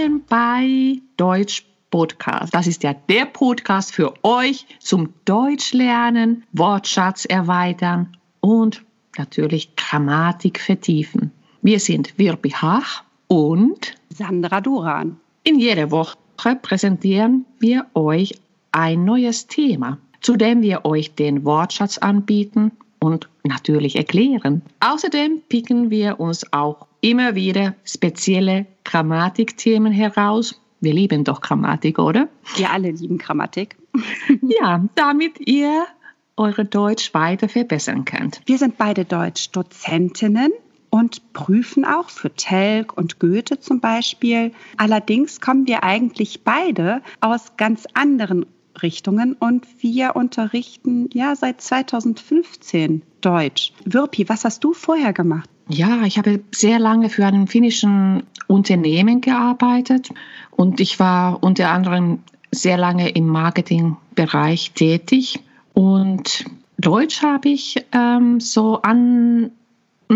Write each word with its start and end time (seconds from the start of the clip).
Willkommen 0.00 0.24
bei 0.30 0.98
Deutsch 1.18 1.66
Podcast. 1.90 2.54
Das 2.54 2.66
ist 2.66 2.82
ja 2.82 2.94
der 2.94 3.26
Podcast 3.26 3.92
für 3.92 4.14
euch 4.22 4.64
zum 4.78 5.12
Deutsch 5.26 5.74
lernen, 5.74 6.42
Wortschatz 6.52 7.26
erweitern 7.26 8.16
und 8.40 8.82
natürlich 9.18 9.76
Grammatik 9.76 10.58
vertiefen. 10.58 11.32
Wir 11.60 11.78
sind 11.80 12.18
Wirbi 12.18 12.48
Hach 12.48 13.04
und 13.28 13.94
Sandra 14.08 14.62
Duran. 14.62 15.20
In 15.44 15.58
jeder 15.58 15.90
Woche 15.90 16.16
präsentieren 16.62 17.44
wir 17.58 17.84
euch 17.92 18.40
ein 18.72 19.04
neues 19.04 19.48
Thema, 19.48 19.98
zu 20.22 20.38
dem 20.38 20.62
wir 20.62 20.86
euch 20.86 21.14
den 21.14 21.44
Wortschatz 21.44 21.98
anbieten 21.98 22.72
und 23.00 23.28
natürlich 23.44 23.96
erklären. 23.96 24.62
Außerdem 24.80 25.42
picken 25.50 25.90
wir 25.90 26.20
uns 26.20 26.50
auch 26.54 26.86
immer 27.00 27.34
wieder 27.34 27.74
spezielle 27.84 28.66
Grammatikthemen 28.84 29.92
heraus. 29.92 30.60
Wir 30.80 30.94
lieben 30.94 31.24
doch 31.24 31.40
Grammatik, 31.40 31.98
oder? 31.98 32.28
Wir 32.56 32.70
alle 32.70 32.90
lieben 32.90 33.18
Grammatik. 33.18 33.76
ja, 34.42 34.84
damit 34.94 35.40
ihr 35.46 35.86
eure 36.36 36.64
Deutsch 36.64 37.12
weiter 37.12 37.48
verbessern 37.48 38.04
könnt. 38.04 38.40
Wir 38.46 38.56
sind 38.56 38.78
beide 38.78 39.04
Deutsch-Dozentinnen 39.04 40.52
und 40.88 41.32
prüfen 41.32 41.84
auch 41.84 42.08
für 42.10 42.34
Telg 42.34 42.96
und 42.96 43.20
Goethe 43.20 43.60
zum 43.60 43.80
Beispiel. 43.80 44.52
Allerdings 44.76 45.40
kommen 45.40 45.66
wir 45.66 45.84
eigentlich 45.84 46.42
beide 46.42 47.02
aus 47.20 47.56
ganz 47.56 47.86
anderen 47.94 48.46
Richtungen 48.82 49.34
und 49.34 49.66
wir 49.80 50.16
unterrichten 50.16 51.08
ja 51.12 51.36
seit 51.36 51.60
2015 51.60 53.02
Deutsch. 53.20 53.72
Wirpi, 53.84 54.28
was 54.28 54.44
hast 54.44 54.64
du 54.64 54.72
vorher 54.72 55.12
gemacht? 55.12 55.48
Ja, 55.68 56.02
ich 56.04 56.18
habe 56.18 56.40
sehr 56.52 56.78
lange 56.78 57.10
für 57.10 57.24
einen 57.26 57.46
finnischen 57.46 58.24
Unternehmen 58.46 59.20
gearbeitet 59.20 60.10
und 60.50 60.80
ich 60.80 60.98
war 60.98 61.42
unter 61.42 61.70
anderem 61.70 62.20
sehr 62.50 62.76
lange 62.76 63.10
im 63.10 63.28
Marketingbereich 63.28 64.72
tätig 64.72 65.40
und 65.72 66.44
Deutsch 66.78 67.22
habe 67.22 67.50
ich 67.50 67.84
ähm, 67.92 68.40
so 68.40 68.80
an 68.82 69.52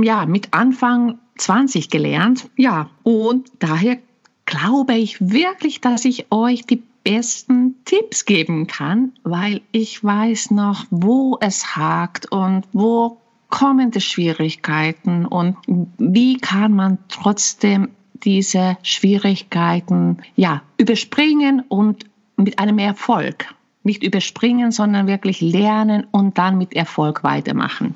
ja 0.03 0.27
mit 0.27 0.53
Anfang 0.53 1.19
20 1.37 1.91
gelernt. 1.91 2.49
Ja, 2.57 2.91
und 3.03 3.51
daher 3.59 3.99
glaube 4.47 4.95
ich 4.95 5.21
wirklich, 5.21 5.81
dass 5.81 6.05
ich 6.05 6.27
euch 6.31 6.65
die 6.65 6.83
besten 7.05 7.77
Tipps 7.85 8.25
geben 8.25 8.67
kann, 8.67 9.13
weil 9.23 9.61
ich 9.71 10.03
weiß 10.03 10.51
noch, 10.51 10.87
wo 10.91 11.39
es 11.41 11.77
hakt 11.77 12.33
und 12.33 12.65
wo 12.73 13.19
kommen 13.51 13.91
die 13.93 14.01
Schwierigkeiten 14.01 15.27
und 15.27 15.57
wie 15.99 16.39
kann 16.39 16.73
man 16.73 16.99
trotzdem 17.09 17.91
diese 18.25 18.79
Schwierigkeiten 18.83 20.19
ja 20.35 20.63
überspringen 20.79 21.63
und 21.69 22.07
mit 22.37 22.59
einem 22.59 22.79
Erfolg 22.79 23.55
nicht 23.85 24.03
überspringen, 24.03 24.73
sondern 24.73 25.07
wirklich 25.07 25.41
lernen 25.41 26.07
und 26.11 26.39
dann 26.39 26.59
mit 26.59 26.75
Erfolg 26.75 27.23
weitermachen. 27.23 27.95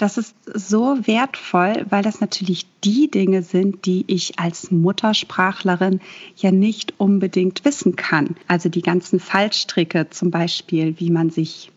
Das 0.00 0.16
ist 0.16 0.34
so 0.46 1.06
wertvoll, 1.06 1.84
weil 1.90 2.02
das 2.02 2.22
natürlich 2.22 2.64
die 2.82 3.10
Dinge 3.10 3.42
sind, 3.42 3.84
die 3.84 4.06
ich 4.06 4.38
als 4.38 4.70
Muttersprachlerin 4.70 6.00
ja 6.36 6.50
nicht 6.50 6.94
unbedingt 6.96 7.66
wissen 7.66 7.96
kann. 7.96 8.36
Also 8.48 8.70
die 8.70 8.80
ganzen 8.80 9.20
Fallstricke 9.20 10.08
zum 10.08 10.30
Beispiel, 10.30 10.98
wie 10.98 11.10
man 11.10 11.28
sich 11.28 11.70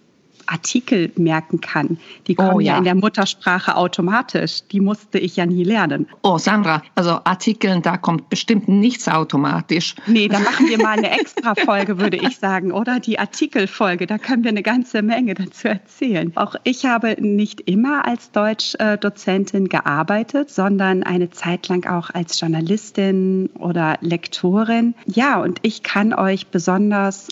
Artikel 0.47 1.11
merken 1.16 1.61
kann. 1.61 1.97
Die 2.27 2.36
kommen 2.36 2.55
oh, 2.55 2.59
ja. 2.59 2.73
ja. 2.73 2.77
in 2.77 2.83
der 2.83 2.95
Muttersprache 2.95 3.76
automatisch. 3.76 4.64
Die 4.71 4.80
musste 4.80 5.20
ich 5.20 5.36
ja 5.36 5.45
nie 5.45 5.64
lernen. 5.64 6.08
Oh, 6.21 6.37
Sandra, 6.37 6.81
also 6.95 7.20
Artikeln, 7.23 7.81
da 7.81 7.98
kommt 7.98 8.30
bestimmt 8.30 8.67
nichts 8.67 9.08
automatisch. 9.08 9.95
Nee, 10.08 10.27
da 10.27 10.39
machen 10.39 10.67
wir 10.67 10.77
mal 10.77 10.98
eine 10.98 11.11
extra 11.20 11.55
Folge, 11.55 11.99
würde 11.99 12.17
ich 12.17 12.37
sagen, 12.37 12.71
oder? 12.71 12.99
Die 12.99 13.20
Artikelfolge, 13.20 14.08
da 14.08 14.17
können 14.17 14.43
wir 14.43 14.49
eine 14.49 14.64
ganze 14.64 15.02
Menge 15.02 15.33
dazu 15.33 15.67
erzählen. 15.67 16.31
Auch 16.36 16.55
ich 16.64 16.86
habe 16.86 17.15
nicht 17.20 17.61
immer 17.61 18.05
als 18.05 18.31
Deutschdozentin 18.31 19.70
gearbeitet, 19.70 20.49
sondern 20.49 21.04
eine 21.04 21.30
Zeit 21.30 21.67
lang 21.67 21.86
auch 21.86 22.10
als 22.10 22.39
Journalistin 22.39 23.49
oder 23.60 23.98
Lektorin. 24.02 24.95
Ja, 25.05 25.42
und 25.42 25.60
ich 25.61 25.83
kann 25.83 26.14
euch 26.14 26.48
besonders 26.48 27.27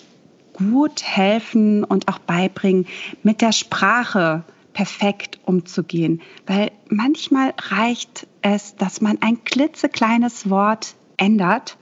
gut 0.54 1.02
helfen 1.02 1.84
und 1.84 2.08
auch 2.08 2.18
beibringen, 2.18 2.86
mit 3.22 3.40
der 3.40 3.52
Sprache 3.52 4.44
perfekt 4.72 5.38
umzugehen. 5.44 6.20
Weil 6.46 6.70
manchmal 6.88 7.54
reicht 7.58 8.26
es, 8.42 8.76
dass 8.76 9.00
man 9.00 9.18
ein 9.20 9.44
klitzekleines 9.44 10.48
Wort 10.50 10.94
ändert 11.16 11.76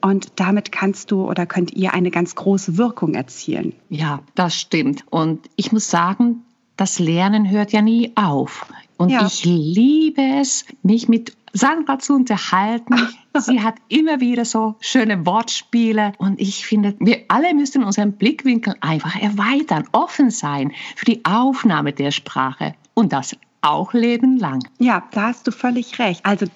und 0.00 0.32
damit 0.36 0.72
kannst 0.72 1.10
du 1.10 1.28
oder 1.28 1.46
könnt 1.46 1.72
ihr 1.72 1.94
eine 1.94 2.10
ganz 2.10 2.34
große 2.34 2.76
Wirkung 2.76 3.14
erzielen. 3.14 3.74
Ja, 3.88 4.20
das 4.34 4.54
stimmt. 4.54 5.04
Und 5.10 5.48
ich 5.56 5.72
muss 5.72 5.90
sagen, 5.90 6.44
das 6.76 6.98
Lernen 6.98 7.50
hört 7.50 7.72
ja 7.72 7.82
nie 7.82 8.12
auf. 8.14 8.66
Und 8.98 9.10
ja. 9.10 9.26
ich 9.26 9.44
liebe 9.44 10.22
es, 10.40 10.64
mich 10.82 11.08
mit 11.08 11.36
Sandra 11.56 11.98
zu 11.98 12.14
unterhalten. 12.14 12.94
Sie 13.38 13.60
hat 13.62 13.74
immer 13.88 14.20
wieder 14.20 14.44
so 14.44 14.76
schöne 14.80 15.26
Wortspiele 15.26 16.12
und 16.18 16.40
ich 16.40 16.66
finde, 16.66 16.96
wir 17.00 17.24
alle 17.28 17.54
müssen 17.54 17.84
unseren 17.84 18.12
Blickwinkel 18.12 18.74
einfach 18.80 19.14
erweitern, 19.20 19.88
offen 19.92 20.30
sein 20.30 20.72
für 20.96 21.04
die 21.04 21.24
Aufnahme 21.24 21.92
der 21.92 22.10
Sprache 22.12 22.74
und 22.94 23.12
das 23.12 23.36
auch 23.62 23.92
lebenlang. 23.92 24.66
Ja, 24.78 25.02
da 25.10 25.28
hast 25.28 25.46
du 25.46 25.50
völlig 25.50 25.98
recht. 25.98 26.24
Also 26.24 26.46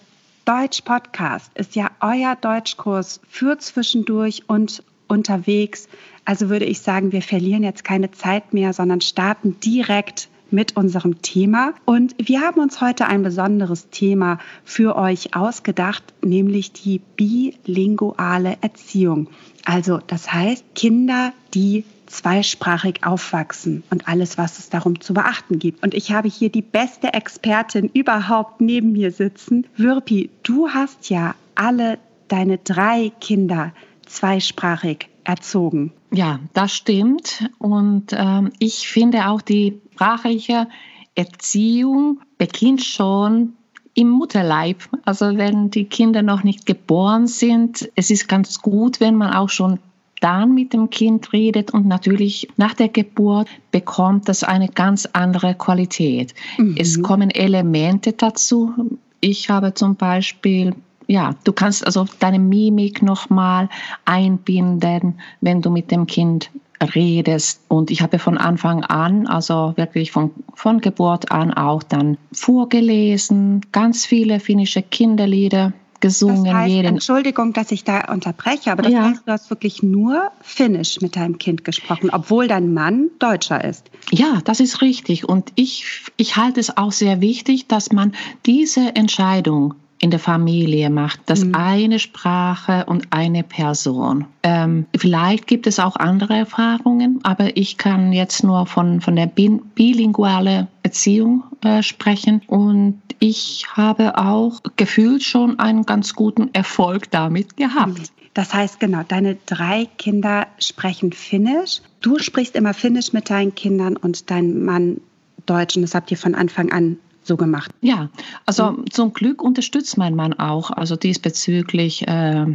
Deutsch 0.46 0.82
Podcast 0.82 1.50
ist 1.54 1.76
ja 1.76 1.90
euer 2.00 2.34
Deutschkurs 2.34 3.20
für 3.28 3.58
zwischendurch 3.58 4.44
und 4.48 4.82
unterwegs. 5.06 5.88
Also 6.24 6.48
würde 6.48 6.64
ich 6.64 6.80
sagen, 6.80 7.12
wir 7.12 7.22
verlieren 7.22 7.62
jetzt 7.62 7.84
keine 7.84 8.10
Zeit 8.10 8.54
mehr, 8.54 8.72
sondern 8.72 9.00
starten 9.00 9.60
direkt 9.60 10.29
mit 10.52 10.76
unserem 10.76 11.22
Thema. 11.22 11.74
Und 11.84 12.14
wir 12.18 12.40
haben 12.40 12.60
uns 12.60 12.80
heute 12.80 13.06
ein 13.06 13.22
besonderes 13.22 13.90
Thema 13.90 14.38
für 14.64 14.96
euch 14.96 15.34
ausgedacht, 15.34 16.02
nämlich 16.22 16.72
die 16.72 17.00
bilinguale 17.16 18.56
Erziehung. 18.60 19.28
Also 19.64 20.00
das 20.06 20.32
heißt 20.32 20.64
Kinder, 20.74 21.32
die 21.54 21.84
zweisprachig 22.06 23.04
aufwachsen 23.04 23.84
und 23.90 24.08
alles, 24.08 24.36
was 24.36 24.58
es 24.58 24.68
darum 24.68 25.00
zu 25.00 25.14
beachten 25.14 25.58
gibt. 25.58 25.82
Und 25.82 25.94
ich 25.94 26.12
habe 26.12 26.28
hier 26.28 26.50
die 26.50 26.62
beste 26.62 27.14
Expertin 27.14 27.88
überhaupt 27.92 28.60
neben 28.60 28.92
mir 28.92 29.12
sitzen. 29.12 29.66
Wirpi, 29.76 30.30
du 30.42 30.70
hast 30.70 31.08
ja 31.08 31.34
alle 31.54 31.98
deine 32.28 32.58
drei 32.58 33.12
Kinder 33.20 33.72
zweisprachig 34.06 35.09
erzogen. 35.24 35.92
Ja, 36.12 36.40
das 36.52 36.72
stimmt. 36.72 37.50
Und 37.58 38.12
ähm, 38.12 38.50
ich 38.58 38.88
finde 38.88 39.28
auch 39.28 39.40
die 39.40 39.80
sprachliche 39.92 40.68
Erziehung 41.14 42.20
beginnt 42.38 42.82
schon 42.82 43.54
im 43.94 44.08
Mutterleib. 44.08 44.88
Also 45.04 45.36
wenn 45.36 45.70
die 45.70 45.84
Kinder 45.84 46.22
noch 46.22 46.44
nicht 46.44 46.66
geboren 46.66 47.26
sind, 47.26 47.90
es 47.96 48.10
ist 48.10 48.28
ganz 48.28 48.60
gut, 48.60 49.00
wenn 49.00 49.16
man 49.16 49.34
auch 49.34 49.48
schon 49.48 49.78
dann 50.20 50.54
mit 50.54 50.72
dem 50.72 50.90
Kind 50.90 51.32
redet 51.32 51.72
und 51.72 51.86
natürlich 51.86 52.48
nach 52.56 52.74
der 52.74 52.88
Geburt 52.88 53.48
bekommt 53.70 54.28
das 54.28 54.44
eine 54.44 54.68
ganz 54.68 55.06
andere 55.06 55.54
Qualität. 55.54 56.34
Mhm. 56.58 56.76
Es 56.78 57.02
kommen 57.02 57.30
Elemente 57.30 58.12
dazu. 58.12 58.98
Ich 59.20 59.50
habe 59.50 59.74
zum 59.74 59.96
Beispiel 59.96 60.74
ja, 61.10 61.34
du 61.42 61.52
kannst 61.52 61.84
also 61.84 62.06
deine 62.20 62.38
Mimik 62.38 63.02
nochmal 63.02 63.68
einbinden, 64.04 65.18
wenn 65.40 65.60
du 65.60 65.68
mit 65.70 65.90
dem 65.90 66.06
Kind 66.06 66.50
redest. 66.94 67.62
Und 67.66 67.90
ich 67.90 68.00
habe 68.00 68.20
von 68.20 68.38
Anfang 68.38 68.84
an, 68.84 69.26
also 69.26 69.72
wirklich 69.76 70.12
von, 70.12 70.30
von 70.54 70.80
Geburt 70.80 71.32
an 71.32 71.52
auch 71.52 71.82
dann 71.82 72.16
vorgelesen, 72.32 73.60
ganz 73.72 74.06
viele 74.06 74.38
finnische 74.38 74.82
Kinderlieder 74.82 75.72
gesungen. 75.98 76.44
Das 76.44 76.54
heißt, 76.54 76.70
jeden 76.70 76.88
Entschuldigung, 76.94 77.52
dass 77.54 77.72
ich 77.72 77.82
da 77.82 78.12
unterbreche, 78.12 78.70
aber 78.70 78.82
das 78.82 78.92
ja. 78.92 79.02
heißt, 79.10 79.22
du 79.26 79.32
hast 79.32 79.50
wirklich 79.50 79.82
nur 79.82 80.30
Finnisch 80.42 81.00
mit 81.00 81.16
deinem 81.16 81.38
Kind 81.38 81.64
gesprochen, 81.64 82.10
obwohl 82.10 82.46
dein 82.46 82.72
Mann 82.72 83.08
Deutscher 83.18 83.64
ist. 83.64 83.90
Ja, 84.12 84.38
das 84.44 84.60
ist 84.60 84.80
richtig. 84.80 85.28
Und 85.28 85.50
ich, 85.56 86.04
ich 86.16 86.36
halte 86.36 86.60
es 86.60 86.76
auch 86.76 86.92
sehr 86.92 87.20
wichtig, 87.20 87.66
dass 87.66 87.90
man 87.90 88.12
diese 88.46 88.94
Entscheidung 88.94 89.74
in 90.00 90.10
der 90.10 90.18
Familie 90.18 90.88
macht. 90.88 91.20
Das 91.26 91.44
mhm. 91.44 91.54
eine 91.54 91.98
Sprache 91.98 92.86
und 92.86 93.08
eine 93.10 93.42
Person. 93.42 94.24
Ähm, 94.42 94.86
vielleicht 94.96 95.46
gibt 95.46 95.66
es 95.66 95.78
auch 95.78 95.96
andere 95.96 96.34
Erfahrungen, 96.34 97.20
aber 97.22 97.56
ich 97.56 97.76
kann 97.76 98.12
jetzt 98.12 98.42
nur 98.42 98.66
von, 98.66 99.02
von 99.02 99.14
der 99.14 99.26
bilinguale 99.26 100.68
Erziehung 100.82 101.44
äh, 101.62 101.82
sprechen 101.82 102.40
und 102.46 103.00
ich 103.18 103.66
habe 103.74 104.16
auch 104.16 104.60
gefühlt 104.76 105.22
schon 105.22 105.58
einen 105.58 105.84
ganz 105.84 106.14
guten 106.14 106.48
Erfolg 106.54 107.10
damit 107.10 107.58
gehabt. 107.58 107.98
Mhm. 107.98 108.04
Das 108.32 108.54
heißt, 108.54 108.80
genau, 108.80 109.02
deine 109.06 109.36
drei 109.44 109.86
Kinder 109.98 110.46
sprechen 110.58 111.12
Finnisch. 111.12 111.82
Du 112.00 112.18
sprichst 112.18 112.56
immer 112.56 112.72
Finnisch 112.72 113.12
mit 113.12 113.28
deinen 113.28 113.54
Kindern 113.54 113.96
und 113.96 114.30
dein 114.30 114.64
Mann 114.64 115.00
Deutsch 115.46 115.76
und 115.76 115.82
das 115.82 115.94
habt 115.94 116.10
ihr 116.10 116.16
von 116.16 116.34
Anfang 116.34 116.70
an 116.70 116.96
so 117.30 117.36
gemacht. 117.36 117.70
Ja, 117.80 118.08
also 118.44 118.72
mhm. 118.72 118.90
zum 118.90 119.12
Glück 119.12 119.40
unterstützt 119.40 119.96
mein 119.96 120.16
Mann 120.16 120.34
auch, 120.34 120.70
also 120.70 120.96
diesbezüglich. 120.96 122.06
Äh, 122.08 122.46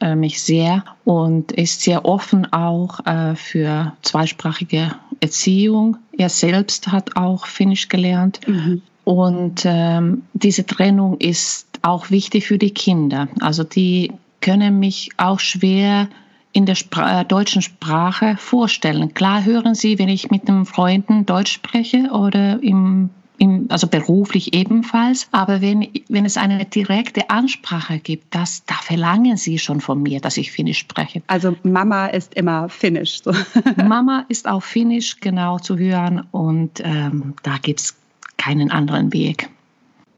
äh, 0.00 0.14
mich 0.14 0.40
sehr 0.40 0.84
und 1.04 1.50
ist 1.50 1.80
sehr 1.80 2.04
offen 2.04 2.52
auch 2.52 3.04
äh, 3.04 3.34
für 3.34 3.94
zweisprachige 4.02 4.94
Erziehung. 5.18 5.96
Er 6.16 6.28
selbst 6.28 6.92
hat 6.92 7.16
auch 7.16 7.46
Finnisch 7.46 7.88
gelernt. 7.88 8.38
Mhm. 8.46 8.82
Und 9.02 9.62
ähm, 9.64 10.22
diese 10.34 10.64
Trennung 10.66 11.18
ist 11.18 11.66
auch 11.82 12.10
wichtig 12.10 12.46
für 12.46 12.58
die 12.58 12.70
Kinder. 12.70 13.26
Also 13.40 13.64
die 13.64 14.12
können 14.40 14.78
mich 14.78 15.10
auch 15.16 15.40
schwer 15.40 16.08
in 16.52 16.64
der 16.64 16.76
Spra 16.76 17.22
äh, 17.22 17.24
deutschen 17.24 17.62
Sprache 17.62 18.36
vorstellen. 18.38 19.14
Klar 19.14 19.44
hören 19.44 19.74
sie, 19.74 19.98
wenn 19.98 20.08
ich 20.08 20.30
mit 20.30 20.48
einem 20.48 20.64
Freunden 20.64 21.26
Deutsch 21.26 21.52
spreche 21.52 22.10
oder 22.12 22.62
im 22.62 23.10
im, 23.38 23.66
also 23.70 23.86
beruflich 23.86 24.54
ebenfalls. 24.54 25.28
Aber 25.32 25.60
wenn, 25.60 25.88
wenn 26.08 26.24
es 26.24 26.36
eine 26.36 26.64
direkte 26.64 27.30
Ansprache 27.30 27.98
gibt, 27.98 28.34
das, 28.34 28.64
da 28.66 28.74
verlangen 28.74 29.36
sie 29.36 29.58
schon 29.58 29.80
von 29.80 30.02
mir, 30.02 30.20
dass 30.20 30.36
ich 30.36 30.52
Finnisch 30.52 30.78
spreche. 30.78 31.22
Also 31.26 31.56
Mama 31.62 32.06
ist 32.06 32.34
immer 32.34 32.68
Finnisch. 32.68 33.22
So. 33.22 33.32
Mama 33.76 34.24
ist 34.28 34.48
auch 34.48 34.62
Finnisch 34.62 35.20
genau 35.20 35.58
zu 35.58 35.78
hören 35.78 36.26
und 36.32 36.80
ähm, 36.84 37.34
da 37.42 37.56
gibt 37.58 37.80
es 37.80 37.96
keinen 38.36 38.70
anderen 38.70 39.12
Weg. 39.12 39.48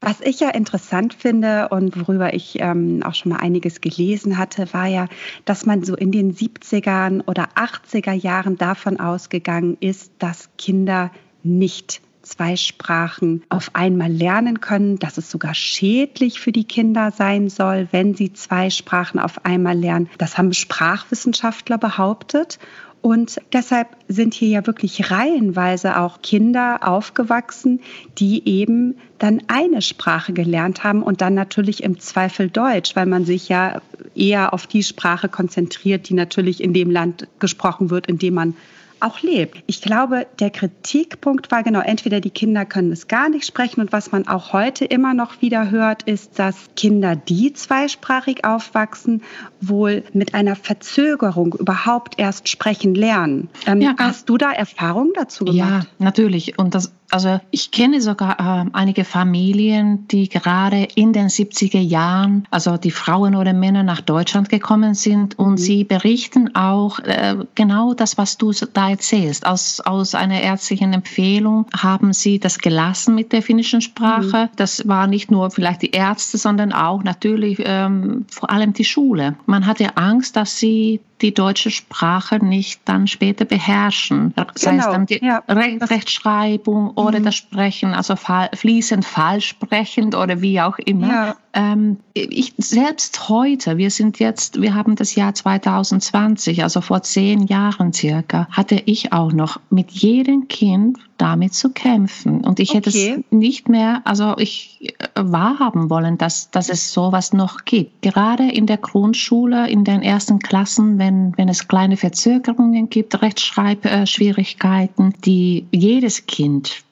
Was 0.02 0.22
ich 0.22 0.40
ja 0.40 0.48
interessant 0.48 1.12
finde 1.12 1.68
und 1.68 1.94
worüber 2.00 2.32
ich 2.32 2.58
ähm, 2.58 3.02
auch 3.04 3.14
schon 3.14 3.32
mal 3.32 3.38
einiges 3.38 3.82
gelesen 3.82 4.38
hatte, 4.38 4.72
war 4.72 4.86
ja, 4.86 5.08
dass 5.44 5.66
man 5.66 5.84
so 5.84 5.94
in 5.94 6.10
den 6.10 6.34
70ern 6.34 7.22
oder 7.26 7.48
80er 7.54 8.14
Jahren 8.14 8.56
davon 8.56 8.98
ausgegangen 8.98 9.76
ist, 9.80 10.12
dass 10.18 10.48
Kinder 10.56 11.10
nicht 11.42 12.00
zwei 12.30 12.56
Sprachen 12.56 13.42
auf 13.48 13.74
einmal 13.74 14.10
lernen 14.10 14.60
können, 14.60 14.98
dass 14.98 15.18
es 15.18 15.30
sogar 15.30 15.54
schädlich 15.54 16.40
für 16.40 16.52
die 16.52 16.64
Kinder 16.64 17.10
sein 17.10 17.48
soll, 17.48 17.88
wenn 17.90 18.14
sie 18.14 18.32
zwei 18.32 18.70
Sprachen 18.70 19.18
auf 19.18 19.44
einmal 19.44 19.76
lernen. 19.76 20.08
Das 20.18 20.38
haben 20.38 20.52
Sprachwissenschaftler 20.52 21.78
behauptet. 21.78 22.58
Und 23.02 23.40
deshalb 23.54 23.88
sind 24.08 24.34
hier 24.34 24.48
ja 24.48 24.66
wirklich 24.66 25.10
reihenweise 25.10 25.98
auch 25.98 26.20
Kinder 26.20 26.80
aufgewachsen, 26.82 27.80
die 28.18 28.46
eben 28.46 28.96
dann 29.18 29.42
eine 29.48 29.80
Sprache 29.80 30.34
gelernt 30.34 30.84
haben 30.84 31.02
und 31.02 31.22
dann 31.22 31.32
natürlich 31.32 31.82
im 31.82 31.98
Zweifel 31.98 32.50
Deutsch, 32.50 32.94
weil 32.96 33.06
man 33.06 33.24
sich 33.24 33.48
ja 33.48 33.80
eher 34.14 34.52
auf 34.52 34.66
die 34.66 34.82
Sprache 34.82 35.30
konzentriert, 35.30 36.10
die 36.10 36.14
natürlich 36.14 36.62
in 36.62 36.74
dem 36.74 36.90
Land 36.90 37.26
gesprochen 37.38 37.88
wird, 37.88 38.06
in 38.06 38.18
dem 38.18 38.34
man 38.34 38.54
auch 39.02 39.20
lebt. 39.22 39.62
Ich 39.66 39.82
glaube, 39.82 40.26
der 40.38 40.50
Kritikpunkt 40.50 41.50
war 41.50 41.62
genau, 41.62 41.80
entweder 41.80 42.20
die 42.20 42.30
Kinder 42.30 42.64
können 42.64 42.92
es 42.92 43.08
gar 43.08 43.28
nicht 43.28 43.46
sprechen 43.46 43.80
und 43.80 43.92
was 43.92 44.12
man 44.12 44.26
auch 44.28 44.52
heute 44.52 44.84
immer 44.84 45.14
noch 45.14 45.42
wieder 45.42 45.70
hört, 45.70 46.02
ist, 46.04 46.38
dass 46.38 46.56
Kinder, 46.76 47.16
die 47.16 47.52
zweisprachig 47.52 48.44
aufwachsen, 48.44 49.22
wohl 49.60 50.04
mit 50.12 50.34
einer 50.34 50.56
Verzögerung 50.56 51.54
überhaupt 51.54 52.18
erst 52.18 52.48
sprechen 52.48 52.94
lernen. 52.94 53.48
Ähm, 53.66 53.80
ja, 53.80 53.94
hast 53.98 54.28
du 54.28 54.36
da 54.36 54.52
Erfahrungen 54.52 55.12
dazu 55.14 55.44
gemacht? 55.44 55.84
Ja, 55.84 56.04
natürlich. 56.04 56.58
Und 56.58 56.74
das 56.74 56.92
also 57.10 57.40
ich 57.50 57.70
kenne 57.70 58.00
sogar 58.00 58.38
äh, 58.38 58.70
einige 58.72 59.04
Familien, 59.04 60.06
die 60.08 60.28
gerade 60.28 60.88
in 60.94 61.12
den 61.12 61.28
70er 61.28 61.80
Jahren, 61.80 62.46
also 62.50 62.76
die 62.76 62.90
Frauen 62.90 63.34
oder 63.34 63.52
Männer 63.52 63.82
nach 63.82 64.00
Deutschland 64.00 64.48
gekommen 64.48 64.94
sind 64.94 65.38
und 65.38 65.52
mhm. 65.52 65.56
sie 65.58 65.84
berichten 65.84 66.54
auch 66.54 66.98
äh, 67.00 67.36
genau 67.54 67.94
das, 67.94 68.18
was 68.18 68.38
du 68.38 68.52
da 68.52 68.90
erzählst. 68.90 69.46
Aus, 69.46 69.80
aus 69.80 70.14
einer 70.14 70.40
ärztlichen 70.40 70.92
Empfehlung 70.92 71.66
haben 71.76 72.12
sie 72.12 72.38
das 72.38 72.58
gelassen 72.58 73.14
mit 73.14 73.32
der 73.32 73.42
finnischen 73.42 73.80
Sprache. 73.80 74.44
Mhm. 74.44 74.56
Das 74.56 74.86
war 74.86 75.06
nicht 75.06 75.30
nur 75.30 75.50
vielleicht 75.50 75.82
die 75.82 75.90
Ärzte, 75.90 76.38
sondern 76.38 76.72
auch 76.72 77.02
natürlich 77.02 77.60
ähm, 77.64 78.26
vor 78.30 78.50
allem 78.50 78.72
die 78.72 78.84
Schule. 78.84 79.36
Man 79.46 79.66
hatte 79.66 79.96
Angst, 79.96 80.36
dass 80.36 80.58
sie 80.58 81.00
die 81.22 81.34
deutsche 81.34 81.70
Sprache 81.70 82.44
nicht 82.44 82.80
dann 82.84 83.06
später 83.06 83.44
beherrschen. 83.44 84.34
Sei 84.54 84.72
genau. 84.72 84.86
es 84.86 84.92
dann 84.92 85.06
die 85.06 85.24
ja. 85.24 85.42
Rechtschreibung 85.48 86.90
oder 86.90 87.20
mhm. 87.20 87.24
das 87.24 87.36
Sprechen, 87.36 87.94
also 87.94 88.14
fließend 88.16 89.04
falsch 89.04 89.48
sprechend 89.48 90.14
oder 90.14 90.40
wie 90.40 90.60
auch 90.60 90.78
immer. 90.78 91.08
Ja. 91.08 91.36
Ähm, 91.52 91.98
ich 92.14 92.54
selbst 92.58 93.28
heute, 93.28 93.76
wir 93.76 93.90
sind 93.90 94.20
jetzt, 94.20 94.60
wir 94.60 94.74
haben 94.74 94.94
das 94.94 95.16
Jahr 95.16 95.34
2020, 95.34 96.62
also 96.62 96.80
vor 96.80 97.02
zehn 97.02 97.46
Jahren 97.46 97.92
circa, 97.92 98.46
hatte 98.50 98.80
ich 98.84 99.12
auch 99.12 99.32
noch 99.32 99.60
mit 99.68 99.90
jedem 99.90 100.46
Kind 100.46 100.98
damit 101.20 101.52
zu 101.52 101.70
kämpfen. 101.70 102.42
Und 102.42 102.60
ich 102.60 102.70
okay. 102.70 102.78
hätte 102.78 102.90
es 102.90 103.24
nicht 103.30 103.68
mehr, 103.68 104.00
also 104.04 104.36
ich 104.38 104.94
äh, 104.98 105.08
wahrhaben 105.14 105.90
wollen, 105.90 106.18
dass, 106.18 106.50
dass 106.50 106.68
es 106.68 106.92
sowas 106.92 107.32
noch 107.32 107.64
gibt. 107.64 108.00
Gerade 108.02 108.50
in 108.50 108.66
der 108.66 108.78
Grundschule, 108.78 109.68
in 109.68 109.84
den 109.84 110.02
ersten 110.02 110.38
Klassen, 110.38 110.98
wenn, 110.98 111.09
wenn 111.36 111.48
es 111.48 111.68
kleine 111.68 111.96
Verzögerungen 111.96 112.90
gibt, 112.90 113.20
Rechtschreibschwierigkeiten, 113.20 115.14
die 115.24 115.66
jedes 115.72 116.26
Kind 116.26 116.84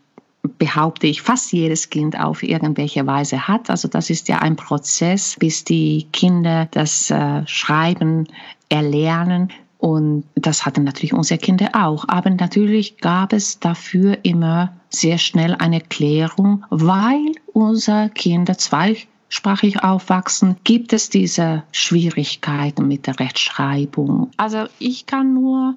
behaupte 0.59 1.06
ich, 1.06 1.23
fast 1.23 1.53
jedes 1.53 1.91
Kind 1.91 2.19
auf 2.19 2.43
irgendwelche 2.43 3.06
Weise 3.06 3.49
hat. 3.49 3.70
Also 3.70 3.88
das 3.88 4.11
ist 4.11 4.29
ja 4.29 4.38
ein 4.38 4.56
Prozess, 4.56 5.37
bis 5.38 5.65
die 5.65 6.06
Kinder 6.12 6.69
das 6.70 7.11
äh, 7.11 7.47
Schreiben 7.47 8.26
erlernen. 8.69 9.50
Und 9.79 10.25
das 10.35 10.67
hatten 10.67 10.85
natürlich 10.85 11.12
unsere 11.12 11.38
Kinder 11.38 11.70
auch. 11.73 12.05
Aber 12.09 12.31
natürlich 12.31 12.99
gab 12.99 13.32
es 13.32 13.61
dafür 13.61 14.19
immer 14.23 14.73
sehr 14.91 15.19
schnell 15.19 15.55
eine 15.55 15.81
Klärung, 15.81 16.65
weil 16.70 17.32
unsere 17.53 18.11
Kinder 18.11 18.56
zweisprachig 19.28 19.82
aufwachsen, 19.82 20.56
gibt 20.64 20.92
es 20.92 21.10
diese 21.10 21.62
Schwierigkeiten 21.72 22.88
mit 22.88 23.06
der 23.06 23.20
Rechtschreibung. 23.20 24.30
Also 24.36 24.64
ich 24.78 25.06
kann 25.06 25.34
nur 25.34 25.76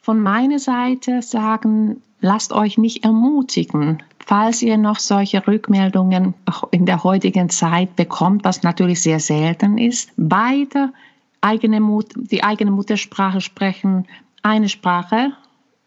von 0.00 0.20
meiner 0.20 0.58
Seite 0.58 1.22
sagen, 1.22 2.02
lasst 2.20 2.52
euch 2.52 2.78
nicht 2.78 3.04
ermutigen. 3.04 4.02
Falls 4.18 4.62
ihr 4.62 4.76
noch 4.76 4.98
solche 4.98 5.46
Rückmeldungen 5.46 6.34
in 6.70 6.86
der 6.86 7.02
heutigen 7.02 7.48
Zeit 7.48 7.96
bekommt, 7.96 8.44
was 8.44 8.62
natürlich 8.62 9.02
sehr 9.02 9.20
selten 9.20 9.78
ist, 9.78 10.12
beide 10.16 10.92
eigene 11.40 11.80
Mut, 11.80 12.12
die 12.16 12.42
eigene 12.42 12.70
Muttersprache 12.70 13.40
sprechen, 13.40 14.06
eine 14.42 14.68
Sprache 14.68 15.32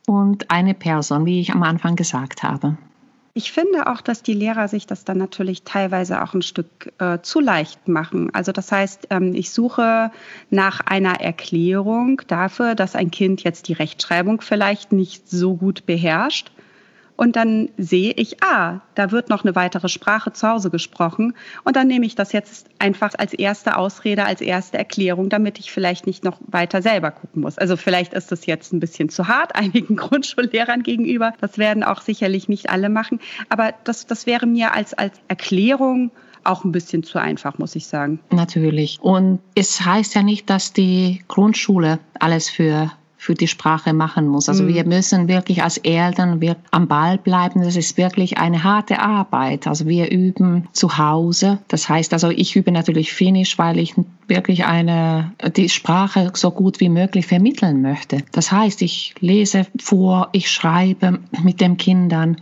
und 0.08 0.50
eine 0.50 0.74
Person, 0.74 1.26
wie 1.26 1.40
ich 1.40 1.52
am 1.54 1.64
Anfang 1.64 1.96
gesagt 1.96 2.42
habe. 2.42 2.78
Ich 3.34 3.52
finde 3.52 3.88
auch, 3.88 4.02
dass 4.02 4.24
die 4.24 4.34
Lehrer 4.34 4.68
sich 4.68 4.88
das 4.88 5.06
dann 5.06 5.18
natürlich 5.18 5.64
teilweise 5.64 6.22
auch 6.22 6.34
ein 6.34 6.42
Stück 6.42 6.92
äh, 7.00 7.20
zu 7.22 7.40
leicht 7.40 7.88
machen. 7.88 8.34
Also 8.34 8.52
das 8.52 8.72
heißt, 8.72 9.08
ähm, 9.10 9.34
ich 9.34 9.52
suche 9.52 10.12
nach 10.50 10.82
einer 10.82 11.22
Erklärung 11.22 12.22
dafür, 12.28 12.76
dass 12.76 12.96
ein 12.96 13.10
Kind 13.10 13.44
jetzt 13.44 13.70
die 13.70 13.74
Rechtschreibung 13.74 14.42
vielleicht 14.42 14.92
nicht 14.92 15.30
so 15.30 15.56
gut 15.56 15.86
beherrscht 15.86 16.52
und 17.22 17.36
dann 17.36 17.70
sehe 17.78 18.14
ich, 18.14 18.44
ah, 18.44 18.82
da 18.96 19.12
wird 19.12 19.30
noch 19.30 19.44
eine 19.44 19.54
weitere 19.54 19.90
Sprache 19.90 20.34
zu 20.34 20.48
Hause 20.48 20.72
gesprochen 20.72 21.36
und 21.64 21.76
dann 21.76 21.86
nehme 21.86 22.04
ich 22.08 22.16
das 22.16 22.32
jetzt 22.32 22.66
einfach 22.80 23.12
als 23.16 23.34
erste 23.36 23.78
Ausrede, 23.78 24.26
als 24.26 24.42
erste 24.42 24.80
Erklärung, 24.80 25.30
damit 25.30 25.60
ich 25.60 25.72
vielleicht 25.72 26.08
nicht 26.08 26.24
noch 26.24 26.40
weiter 26.48 26.82
selber 26.82 27.12
gucken 27.12 27.44
muss. 27.44 27.60
Also 27.60 27.78
vielleicht 27.78 28.14
ist 28.14 28.32
das 28.32 28.48
jetzt 28.48 28.74
ein 28.74 28.80
bisschen 28.80 29.10
zu 29.10 29.28
hart 29.28 29.56
einigen 29.62 29.98
Grundschullehrern 29.98 30.82
gegenüber. 30.82 31.34
Das 31.40 31.60
werden 31.60 31.84
auch 31.84 32.02
sicherlich 32.02 32.50
nicht 32.50 32.72
alle 32.72 32.90
machen, 32.90 33.20
aber 33.50 33.76
das, 33.84 34.08
das 34.08 34.26
wäre 34.26 34.48
mir 34.48 34.74
als, 34.74 34.96
als 34.96 35.20
Erklärung 35.28 36.10
auch 36.44 36.64
ein 36.64 36.72
bisschen 36.72 37.04
zu 37.04 37.20
einfach, 37.20 37.60
muss 37.60 37.76
ich 37.76 37.86
sagen. 37.86 38.20
Natürlich. 38.32 38.98
Und 39.00 39.42
es 39.54 39.80
heißt 39.80 40.16
ja 40.16 40.24
nicht, 40.24 40.50
dass 40.50 40.74
die 40.74 41.22
Grundschule 41.28 42.00
alles 42.20 42.50
für 42.50 42.92
für 43.22 43.36
die 43.36 43.48
Sprache 43.48 43.94
machen 43.94 44.28
muss. 44.28 44.50
Also 44.50 44.64
mhm. 44.64 44.74
wir 44.74 44.84
müssen 44.84 45.28
wirklich 45.28 45.62
als 45.62 45.78
Eltern 45.78 46.42
wir 46.42 46.56
am 46.72 46.88
Ball 46.88 47.20
bleiben. 47.20 47.62
Das 47.62 47.76
ist 47.76 47.96
wirklich 47.96 48.40
eine 48.40 48.64
harte 48.64 48.98
Arbeit. 48.98 49.68
Also 49.68 49.86
wir 49.86 50.10
üben 50.10 50.68
zu 50.72 50.98
Hause. 50.98 51.60
Das 51.68 51.88
heißt 51.88 52.14
also, 52.14 52.32
ich 52.32 52.56
übe 52.56 52.72
natürlich 52.72 53.14
Finnisch, 53.14 53.60
weil 53.60 53.78
ich 53.78 53.94
wirklich 54.28 54.66
eine, 54.66 55.34
die 55.56 55.70
Sprache 55.70 56.32
so 56.34 56.50
gut 56.50 56.80
wie 56.80 56.90
möglich 56.90 57.28
vermitteln 57.28 57.84
möchte. 57.84 58.24
Das 58.32 58.52
heißt, 58.52 58.82
ich 58.82 59.14
lese 59.20 59.68
vor, 59.80 60.30
ich 60.32 60.50
schreibe 60.50 61.20
mit 61.44 61.62
den 61.62 61.78
Kindern 61.78 62.38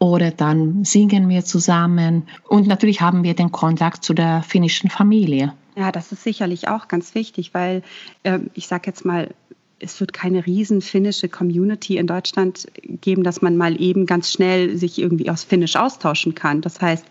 oder 0.00 0.32
dann 0.32 0.84
singen 0.84 1.28
wir 1.28 1.44
zusammen. 1.44 2.24
Und 2.48 2.66
natürlich 2.66 3.00
haben 3.00 3.22
wir 3.22 3.34
den 3.34 3.52
Kontakt 3.52 4.02
zu 4.02 4.12
der 4.12 4.42
finnischen 4.42 4.90
Familie. 4.90 5.52
Ja, 5.76 5.92
das 5.92 6.10
ist 6.10 6.24
sicherlich 6.24 6.66
auch 6.66 6.88
ganz 6.88 7.14
wichtig, 7.14 7.54
weil 7.54 7.84
äh, 8.24 8.40
ich 8.54 8.66
sage 8.66 8.84
jetzt 8.86 9.04
mal, 9.04 9.28
es 9.78 10.00
wird 10.00 10.12
keine 10.12 10.46
riesen 10.46 10.80
finnische 10.80 11.28
Community 11.28 11.98
in 11.98 12.06
Deutschland 12.06 12.66
geben, 13.00 13.22
dass 13.22 13.42
man 13.42 13.56
mal 13.56 13.80
eben 13.80 14.06
ganz 14.06 14.32
schnell 14.32 14.76
sich 14.76 14.98
irgendwie 14.98 15.30
aus 15.30 15.44
Finnisch 15.44 15.76
austauschen 15.76 16.34
kann. 16.34 16.62
Das 16.62 16.80
heißt, 16.80 17.04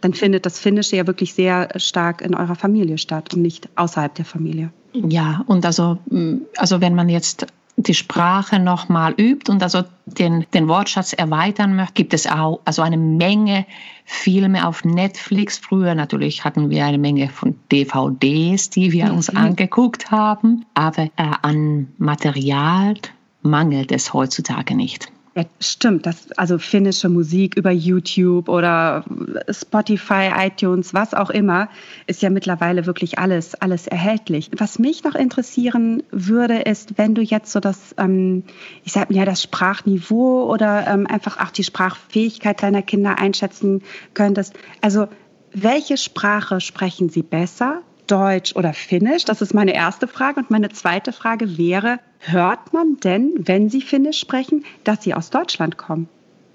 dann 0.00 0.14
findet 0.14 0.46
das 0.46 0.58
Finnische 0.58 0.96
ja 0.96 1.06
wirklich 1.06 1.34
sehr 1.34 1.68
stark 1.76 2.22
in 2.22 2.34
eurer 2.34 2.54
Familie 2.54 2.98
statt 2.98 3.34
und 3.34 3.42
nicht 3.42 3.68
außerhalb 3.76 4.14
der 4.14 4.24
Familie. 4.24 4.70
Ja, 4.92 5.44
und 5.46 5.66
also, 5.66 5.98
mm, 6.10 6.36
also 6.56 6.80
wenn 6.80 6.94
man 6.94 7.08
jetzt 7.08 7.46
die 7.76 7.94
Sprache 7.94 8.58
nochmal 8.58 9.14
übt 9.18 9.50
und 9.52 9.62
also 9.62 9.82
den, 10.06 10.46
den 10.54 10.66
Wortschatz 10.68 11.12
erweitern 11.12 11.76
möchte, 11.76 11.92
gibt 11.92 12.14
es 12.14 12.26
auch 12.26 12.60
also 12.64 12.82
eine 12.82 12.96
Menge 12.96 13.66
Filme 14.04 14.66
auf 14.66 14.84
Netflix. 14.84 15.58
Früher 15.58 15.94
natürlich 15.94 16.44
hatten 16.44 16.70
wir 16.70 16.86
eine 16.86 16.98
Menge 16.98 17.28
von 17.28 17.54
DVDs, 17.70 18.70
die 18.70 18.92
wir 18.92 19.12
uns 19.12 19.30
mhm. 19.30 19.38
angeguckt 19.38 20.10
haben, 20.10 20.64
aber 20.74 21.04
äh, 21.16 21.30
an 21.42 21.88
Material 21.98 22.94
mangelt 23.42 23.92
es 23.92 24.12
heutzutage 24.12 24.74
nicht. 24.74 25.12
Ja, 25.36 25.44
stimmt. 25.60 26.06
Das, 26.06 26.32
also 26.38 26.58
finnische 26.58 27.10
Musik 27.10 27.58
über 27.58 27.70
YouTube 27.70 28.48
oder 28.48 29.04
Spotify, 29.50 30.30
iTunes, 30.34 30.94
was 30.94 31.12
auch 31.12 31.28
immer, 31.28 31.68
ist 32.06 32.22
ja 32.22 32.30
mittlerweile 32.30 32.86
wirklich 32.86 33.18
alles, 33.18 33.54
alles 33.54 33.86
erhältlich. 33.86 34.50
Was 34.56 34.78
mich 34.78 35.04
noch 35.04 35.14
interessieren 35.14 36.02
würde, 36.10 36.60
ist, 36.60 36.96
wenn 36.96 37.14
du 37.14 37.20
jetzt 37.20 37.52
so 37.52 37.60
das, 37.60 37.94
ähm, 37.98 38.44
ich 38.82 38.92
sag 38.92 39.10
mal 39.10 39.16
ja, 39.16 39.24
das 39.26 39.42
Sprachniveau 39.42 40.50
oder 40.50 40.86
ähm, 40.86 41.06
einfach 41.06 41.38
auch 41.38 41.50
die 41.50 41.64
Sprachfähigkeit 41.64 42.62
deiner 42.62 42.80
Kinder 42.80 43.18
einschätzen 43.18 43.82
könntest. 44.14 44.54
Also 44.80 45.06
welche 45.52 45.98
Sprache 45.98 46.62
sprechen 46.62 47.10
sie 47.10 47.22
besser? 47.22 47.82
Deutsch 48.06 48.56
oder 48.56 48.72
Finnisch? 48.72 49.26
Das 49.26 49.42
ist 49.42 49.52
meine 49.52 49.74
erste 49.74 50.08
Frage. 50.08 50.40
Und 50.40 50.50
meine 50.50 50.70
zweite 50.70 51.12
Frage 51.12 51.58
wäre, 51.58 51.98
hört 52.18 52.72
man 52.72 52.96
denn, 53.02 53.32
wenn 53.38 53.68
Sie 53.68 53.80
Finnisch 53.80 54.18
sprechen, 54.18 54.64
dass 54.84 55.02
Sie 55.02 55.14
aus 55.14 55.30
Deutschland 55.30 55.76
kommen? 55.76 56.08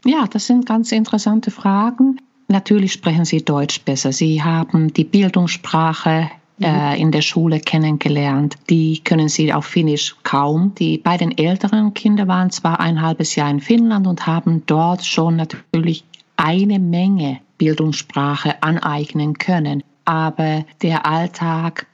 Ja, 0.05 0.25
das 0.27 0.47
sind 0.47 0.65
ganz 0.65 0.91
interessante 0.91 1.51
Fragen. 1.51 2.19
Natürlich 2.47 2.93
sprechen 2.93 3.25
Sie 3.25 3.43
Deutsch 3.43 3.81
besser. 3.81 4.11
Sie 4.11 4.43
haben 4.43 4.91
die 4.93 5.03
Bildungssprache 5.03 6.29
mhm. 6.57 6.65
äh, 6.65 6.99
in 6.99 7.11
der 7.11 7.21
Schule 7.21 7.59
kennengelernt. 7.59 8.57
Die 8.69 8.99
können 9.03 9.29
Sie 9.29 9.53
auf 9.53 9.65
Finnisch 9.65 10.15
kaum. 10.23 10.73
Die 10.75 10.97
beiden 10.97 11.37
älteren 11.37 11.93
Kinder 11.93 12.27
waren 12.27 12.49
zwar 12.49 12.79
ein 12.79 13.01
halbes 13.01 13.35
Jahr 13.35 13.49
in 13.49 13.59
Finnland 13.59 14.07
und 14.07 14.27
haben 14.27 14.63
dort 14.65 15.05
schon 15.05 15.35
natürlich 15.35 16.03
eine 16.35 16.79
Menge 16.79 17.39
Bildungssprache 17.57 18.61
aneignen 18.63 19.37
können 19.37 19.83
aber 20.05 20.65
der 20.81 21.05
Alltag 21.05 21.87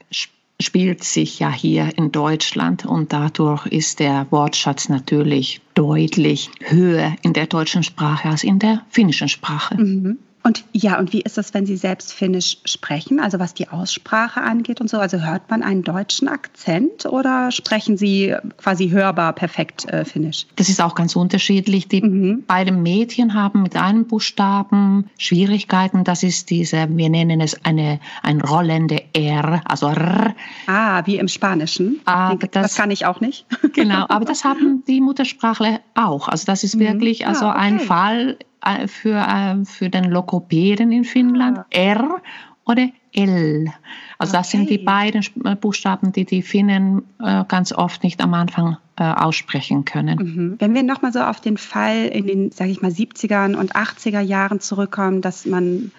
spielt 0.60 1.04
sich 1.04 1.38
ja 1.38 1.50
hier 1.52 1.96
in 1.96 2.10
Deutschland 2.10 2.84
und 2.84 3.12
dadurch 3.12 3.66
ist 3.66 4.00
der 4.00 4.26
Wortschatz 4.30 4.88
natürlich 4.88 5.60
deutlich 5.74 6.50
höher 6.60 7.14
in 7.22 7.32
der 7.32 7.46
deutschen 7.46 7.82
Sprache 7.84 8.28
als 8.28 8.42
in 8.42 8.58
der 8.58 8.82
finnischen 8.90 9.28
Sprache. 9.28 9.76
Mhm. 9.76 10.18
Und 10.42 10.64
ja, 10.72 10.98
und 10.98 11.12
wie 11.12 11.20
ist 11.20 11.36
das, 11.36 11.52
wenn 11.52 11.66
Sie 11.66 11.76
selbst 11.76 12.12
Finnisch 12.12 12.58
sprechen, 12.64 13.20
also 13.20 13.38
was 13.38 13.54
die 13.54 13.68
Aussprache 13.68 14.40
angeht 14.40 14.80
und 14.80 14.88
so? 14.88 14.98
Also 14.98 15.18
hört 15.18 15.50
man 15.50 15.62
einen 15.62 15.82
deutschen 15.82 16.28
Akzent 16.28 17.06
oder 17.06 17.50
sprechen 17.50 17.96
Sie 17.96 18.34
quasi 18.56 18.88
hörbar 18.88 19.32
perfekt 19.32 19.86
äh, 19.86 20.04
Finnisch? 20.04 20.46
Das 20.56 20.68
ist 20.68 20.80
auch 20.80 20.94
ganz 20.94 21.16
unterschiedlich. 21.16 21.88
Die 21.88 22.02
mhm. 22.02 22.44
beiden 22.46 22.82
Mädchen 22.82 23.34
haben 23.34 23.62
mit 23.62 23.76
einem 23.76 24.06
Buchstaben 24.06 25.10
Schwierigkeiten. 25.18 26.04
Das 26.04 26.22
ist 26.22 26.50
diese, 26.50 26.88
wir 26.88 27.10
nennen 27.10 27.40
es 27.40 27.64
eine, 27.64 28.00
ein 28.22 28.40
rollende 28.40 29.02
R, 29.14 29.62
also 29.64 29.88
R. 29.88 30.34
Ah, 30.66 31.02
wie 31.04 31.18
im 31.18 31.28
Spanischen. 31.28 32.00
Aber 32.04 32.36
das, 32.46 32.50
das 32.50 32.74
kann 32.76 32.90
ich 32.90 33.06
auch 33.06 33.20
nicht. 33.20 33.46
Genau, 33.74 34.06
aber 34.08 34.24
das 34.24 34.44
haben 34.44 34.82
die 34.86 35.00
Muttersprachler 35.00 35.80
auch. 35.94 36.28
Also 36.28 36.46
das 36.46 36.64
ist 36.64 36.76
mhm. 36.76 36.80
wirklich 36.80 37.26
also 37.26 37.46
ah, 37.46 37.50
okay. 37.50 37.60
ein 37.60 37.80
Fall 37.80 38.38
für, 38.86 39.16
äh, 39.16 39.64
für 39.64 39.88
den 39.88 40.04
Lokopäden 40.04 40.92
in 40.92 41.04
Finnland. 41.04 41.58
Ah. 41.58 41.66
R 41.70 42.22
oder 42.64 42.88
L. 43.12 43.72
Also 44.18 44.34
das 44.34 44.50
sind 44.50 44.68
die 44.68 44.78
beiden 44.78 45.24
äh, 45.44 45.54
Buchstaben, 45.54 46.12
die 46.12 46.24
die 46.24 46.42
Finnen 46.42 47.02
ganz 47.18 47.72
oft 47.72 48.04
nicht 48.04 48.20
am 48.20 48.34
Anfang 48.34 48.76
aussprechen 48.96 49.84
können. 49.84 50.18
Mhm. 50.18 50.56
Wenn 50.58 50.74
wir 50.74 50.82
nochmal 50.82 51.12
so 51.12 51.20
auf 51.20 51.40
den 51.40 51.56
Fall 51.56 52.06
in 52.06 52.26
den, 52.26 52.50
sage 52.50 52.70
ich 52.70 52.82
mal, 52.82 52.90
70er 52.90 53.56
und 53.56 53.76
80er 53.76 54.20
Jahren 54.20 54.60
zurückkommen, 54.60 55.22
dass 55.22 55.46
man 55.46 55.92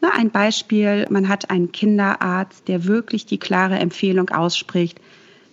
na, 0.00 0.10
ein 0.16 0.30
Beispiel, 0.30 1.06
man 1.10 1.28
hat 1.28 1.50
einen 1.50 1.72
Kinderarzt, 1.72 2.68
der 2.68 2.84
wirklich 2.84 3.26
die 3.26 3.38
klare 3.38 3.78
Empfehlung 3.78 4.30
ausspricht, 4.30 5.00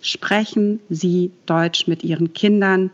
sprechen 0.00 0.80
Sie 0.88 1.32
Deutsch 1.46 1.86
mit 1.86 2.04
Ihren 2.04 2.32
Kindern 2.32 2.90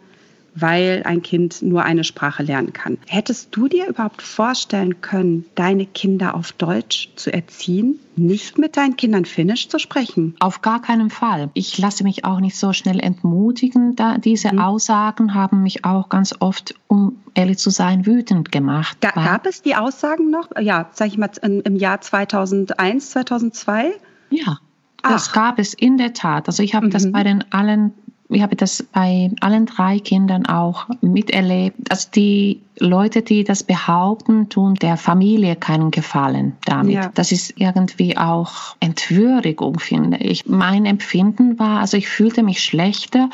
weil 0.55 1.03
ein 1.05 1.23
Kind 1.23 1.63
nur 1.63 1.85
eine 1.85 2.05
Sprache 2.05 2.43
lernen 2.43 2.73
kann. 2.73 2.99
Hättest 3.07 3.49
du 3.53 3.69
dir 3.69 3.87
überhaupt 3.89 4.23
vorstellen 4.23 5.01
können, 5.01 5.45
deine 5.55 5.87
Kinder 5.87 6.35
auf 6.35 6.53
Deutsch 6.53 7.11
zu 7.17 7.33
erziehen, 7.33 7.99
nicht 8.17 8.59
mit 8.59 8.77
deinen 8.77 8.97
Kindern 8.97 9.25
Finnisch 9.25 9.69
zu 9.69 9.79
sprechen? 9.79 10.35
Auf 10.41 10.61
gar 10.61 10.83
keinen 10.83 11.11
Fall. 11.11 11.51
Ich 11.55 11.79
lasse 11.79 12.05
mich 12.05 12.25
auch 12.25 12.41
nicht 12.41 12.57
so 12.57 12.73
schnell 12.73 13.01
entmutigen. 13.01 13.97
Da 13.97 14.19
diese 14.19 14.53
mhm. 14.53 14.59
Aussagen 14.59 15.35
haben 15.35 15.63
mich 15.63 15.85
auch 15.85 16.09
ganz 16.09 16.35
oft, 16.41 16.75
um 16.89 17.17
ehrlich 17.35 17.59
zu 17.59 17.71
sein, 17.71 18.05
wütend 18.05 18.53
gemacht. 18.53 18.99
Ga 19.01 19.11
gab 19.11 19.47
es 19.47 19.63
die 19.63 19.75
Aussagen 19.75 20.31
noch? 20.31 20.51
Ja, 20.61 20.91
sag 20.93 21.09
ich 21.09 21.19
mal 21.19 21.31
im 21.43 21.77
Jahr 21.77 22.01
2001, 22.01 23.11
2002? 23.11 23.93
Ja. 24.31 24.59
Das 25.03 25.31
Ach. 25.31 25.33
gab 25.33 25.59
es 25.59 25.75
in 25.75 25.99
der 25.99 26.13
Tat. 26.13 26.47
Also 26.47 26.63
ich 26.63 26.75
habe 26.75 26.87
mhm. 26.87 26.91
das 26.91 27.11
bei 27.11 27.25
den 27.25 27.45
allen 27.53 27.93
ich 28.35 28.43
habe 28.43 28.57
das 28.57 28.83
bei 28.83 29.31
allen 29.41 29.67
drei 29.67 29.99
Kindern 29.99 30.47
auch 30.47 30.87
miterlebt. 31.01 31.91
Also 31.91 32.09
die 32.15 32.61
Leute, 32.79 33.23
die 33.23 33.45
das 33.45 33.63
behaupten, 33.63 34.49
tun 34.49 34.75
der 34.75 34.97
Familie 34.97 35.57
keinen 35.57 35.91
Gefallen 35.91 36.57
damit. 36.65 36.95
Ja. 36.95 37.11
Das 37.15 37.33
ist 37.33 37.55
irgendwie 37.57 38.17
auch 38.17 38.77
Entwürdigung, 38.81 39.79
finde 39.79 40.19
ich. 40.19 40.47
Mein 40.47 40.87
Empfinden 40.87 41.59
war, 41.59 41.81
also 41.81 41.97
ich 41.97 42.09
fühlte 42.09 42.43
mich 42.43 42.63
schlechter, 42.63 43.31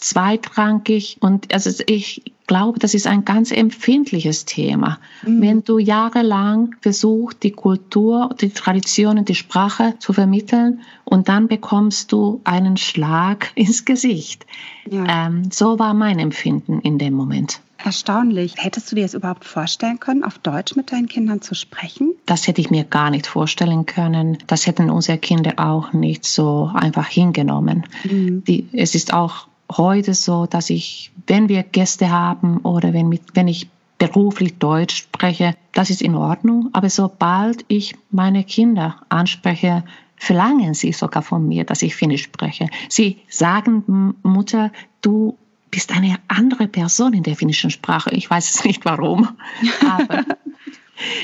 zweitrangig 0.00 1.18
und 1.20 1.52
also 1.52 1.70
ich 1.86 2.22
glaube, 2.50 2.80
das 2.80 2.94
ist 2.94 3.06
ein 3.06 3.24
ganz 3.24 3.52
empfindliches 3.52 4.44
Thema. 4.44 4.98
Mhm. 5.24 5.40
Wenn 5.40 5.62
du 5.62 5.78
jahrelang 5.78 6.74
versuchst, 6.80 7.44
die 7.44 7.52
Kultur, 7.52 8.34
die 8.40 8.50
Traditionen, 8.50 9.24
die 9.24 9.36
Sprache 9.36 9.94
zu 10.00 10.12
vermitteln 10.12 10.80
und 11.04 11.28
dann 11.28 11.46
bekommst 11.46 12.10
du 12.10 12.40
einen 12.42 12.76
Schlag 12.76 13.52
ins 13.54 13.84
Gesicht. 13.84 14.46
Ja. 14.90 15.26
Ähm, 15.28 15.52
so 15.52 15.78
war 15.78 15.94
mein 15.94 16.18
Empfinden 16.18 16.80
in 16.80 16.98
dem 16.98 17.14
Moment. 17.14 17.60
Erstaunlich. 17.84 18.54
Hättest 18.56 18.90
du 18.90 18.96
dir 18.96 19.04
es 19.04 19.14
überhaupt 19.14 19.44
vorstellen 19.44 20.00
können, 20.00 20.24
auf 20.24 20.38
Deutsch 20.38 20.76
mit 20.76 20.92
deinen 20.92 21.06
Kindern 21.06 21.40
zu 21.40 21.54
sprechen? 21.54 22.14
Das 22.26 22.46
hätte 22.46 22.60
ich 22.60 22.70
mir 22.70 22.84
gar 22.84 23.10
nicht 23.10 23.26
vorstellen 23.28 23.86
können. 23.86 24.38
Das 24.48 24.66
hätten 24.66 24.90
unsere 24.90 25.18
Kinder 25.18 25.54
auch 25.56 25.92
nicht 25.92 26.24
so 26.24 26.70
einfach 26.74 27.06
hingenommen. 27.06 27.84
Mhm. 28.04 28.42
Die, 28.44 28.68
es 28.72 28.94
ist 28.94 29.14
auch 29.14 29.46
heute 29.70 30.14
so, 30.14 30.46
dass 30.46 30.70
ich, 30.70 31.12
wenn 31.26 31.48
wir 31.48 31.62
Gäste 31.62 32.10
haben 32.10 32.58
oder 32.58 32.92
wenn, 32.92 33.08
mit, 33.08 33.22
wenn 33.34 33.48
ich 33.48 33.68
beruflich 33.98 34.58
Deutsch 34.58 34.96
spreche, 34.96 35.54
das 35.72 35.90
ist 35.90 36.02
in 36.02 36.14
Ordnung. 36.14 36.70
Aber 36.72 36.88
sobald 36.88 37.64
ich 37.68 37.94
meine 38.10 38.44
Kinder 38.44 38.96
anspreche, 39.08 39.84
verlangen 40.16 40.74
sie 40.74 40.92
sogar 40.92 41.22
von 41.22 41.46
mir, 41.46 41.64
dass 41.64 41.82
ich 41.82 41.94
Finnisch 41.94 42.24
spreche. 42.24 42.68
Sie 42.88 43.18
sagen, 43.28 44.14
Mutter, 44.22 44.72
du 45.02 45.36
bist 45.70 45.92
eine 45.92 46.16
andere 46.28 46.66
Person 46.66 47.14
in 47.14 47.22
der 47.22 47.36
finnischen 47.36 47.70
Sprache. 47.70 48.10
Ich 48.10 48.28
weiß 48.28 48.54
es 48.54 48.64
nicht 48.64 48.84
warum, 48.84 49.28
aber 49.88 50.24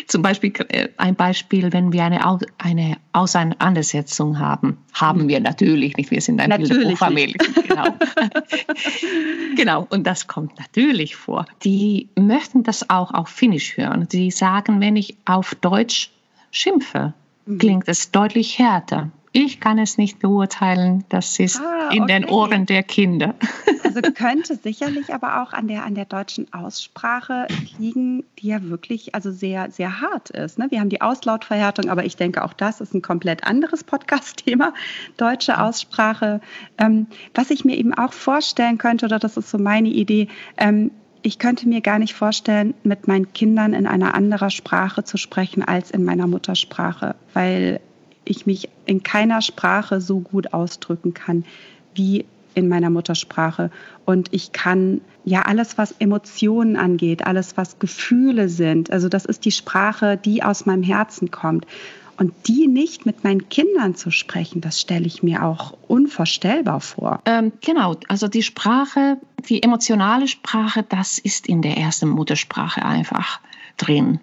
Zum 0.06 0.22
Beispiel 0.22 0.52
äh, 0.68 0.88
ein 0.96 1.14
Beispiel, 1.14 1.72
wenn 1.72 1.92
wir 1.92 2.04
eine, 2.04 2.20
eine 2.58 2.96
Auseinandersetzung 3.12 4.38
haben, 4.38 4.78
haben 4.92 5.28
wir 5.28 5.40
natürlich 5.40 5.96
nicht. 5.96 6.10
Wir 6.10 6.20
sind 6.20 6.40
eine 6.40 6.58
Bilderbuchfamilie. 6.58 7.36
Genau. 7.66 7.94
genau. 9.56 9.86
Und 9.90 10.06
das 10.06 10.28
kommt 10.28 10.58
natürlich 10.58 11.16
vor. 11.16 11.46
Die 11.64 12.08
möchten 12.18 12.62
das 12.62 12.88
auch 12.88 13.12
auf 13.12 13.28
Finnisch 13.28 13.76
hören. 13.76 14.08
Die 14.08 14.30
sagen, 14.30 14.80
wenn 14.80 14.96
ich 14.96 15.16
auf 15.24 15.54
Deutsch 15.56 16.10
schimpfe, 16.50 17.12
mhm. 17.44 17.58
klingt 17.58 17.88
es 17.88 18.10
deutlich 18.10 18.58
härter. 18.58 19.10
Ich 19.36 19.60
kann 19.60 19.78
es 19.78 19.98
nicht 19.98 20.18
beurteilen. 20.18 21.04
Das 21.10 21.38
ist 21.38 21.60
ah, 21.60 21.88
okay. 21.88 21.98
in 21.98 22.06
den 22.06 22.24
Ohren 22.24 22.64
der 22.64 22.82
Kinder. 22.82 23.34
Also 23.84 24.00
könnte 24.14 24.56
sicherlich 24.56 25.12
aber 25.12 25.42
auch 25.42 25.52
an 25.52 25.68
der, 25.68 25.84
an 25.84 25.94
der 25.94 26.06
deutschen 26.06 26.50
Aussprache 26.54 27.46
liegen, 27.78 28.24
die 28.38 28.48
ja 28.48 28.62
wirklich 28.62 29.14
also 29.14 29.30
sehr, 29.30 29.70
sehr 29.70 30.00
hart 30.00 30.30
ist. 30.30 30.58
Ne? 30.58 30.68
Wir 30.70 30.80
haben 30.80 30.88
die 30.88 31.02
Auslautverhärtung, 31.02 31.90
aber 31.90 32.06
ich 32.06 32.16
denke, 32.16 32.42
auch 32.42 32.54
das 32.54 32.80
ist 32.80 32.94
ein 32.94 33.02
komplett 33.02 33.44
anderes 33.44 33.84
Podcast-Thema, 33.84 34.72
deutsche 35.18 35.60
Aussprache. 35.60 36.40
Ähm, 36.78 37.06
was 37.34 37.50
ich 37.50 37.66
mir 37.66 37.76
eben 37.76 37.92
auch 37.92 38.14
vorstellen 38.14 38.78
könnte, 38.78 39.04
oder 39.04 39.18
das 39.18 39.36
ist 39.36 39.50
so 39.50 39.58
meine 39.58 39.90
Idee, 39.90 40.28
ähm, 40.56 40.92
ich 41.20 41.38
könnte 41.38 41.68
mir 41.68 41.82
gar 41.82 41.98
nicht 41.98 42.14
vorstellen, 42.14 42.72
mit 42.84 43.06
meinen 43.08 43.32
Kindern 43.34 43.74
in 43.74 43.86
einer 43.86 44.14
anderen 44.14 44.50
Sprache 44.50 45.04
zu 45.04 45.18
sprechen 45.18 45.62
als 45.62 45.90
in 45.90 46.04
meiner 46.04 46.26
Muttersprache, 46.26 47.16
weil 47.34 47.80
ich 48.26 48.46
mich 48.46 48.68
in 48.84 49.02
keiner 49.02 49.42
Sprache 49.42 50.00
so 50.00 50.20
gut 50.20 50.52
ausdrücken 50.52 51.14
kann 51.14 51.44
wie 51.94 52.26
in 52.54 52.68
meiner 52.68 52.90
Muttersprache. 52.90 53.70
Und 54.04 54.32
ich 54.32 54.52
kann 54.52 55.00
ja 55.24 55.42
alles, 55.42 55.78
was 55.78 55.94
Emotionen 55.98 56.76
angeht, 56.76 57.26
alles, 57.26 57.56
was 57.56 57.78
Gefühle 57.78 58.48
sind, 58.48 58.90
also 58.90 59.08
das 59.08 59.24
ist 59.24 59.44
die 59.44 59.52
Sprache, 59.52 60.16
die 60.16 60.42
aus 60.42 60.66
meinem 60.66 60.82
Herzen 60.82 61.30
kommt. 61.30 61.66
Und 62.18 62.32
die 62.46 62.66
nicht 62.66 63.04
mit 63.04 63.24
meinen 63.24 63.50
Kindern 63.50 63.94
zu 63.94 64.10
sprechen, 64.10 64.62
das 64.62 64.80
stelle 64.80 65.04
ich 65.04 65.22
mir 65.22 65.44
auch 65.44 65.76
unvorstellbar 65.86 66.80
vor. 66.80 67.20
Ähm, 67.26 67.52
genau, 67.60 67.96
also 68.08 68.26
die 68.26 68.42
Sprache, 68.42 69.18
die 69.50 69.62
emotionale 69.62 70.26
Sprache, 70.26 70.82
das 70.82 71.18
ist 71.18 71.46
in 71.46 71.60
der 71.60 71.76
ersten 71.76 72.08
Muttersprache 72.08 72.82
einfach 72.82 73.40
drin. 73.76 74.18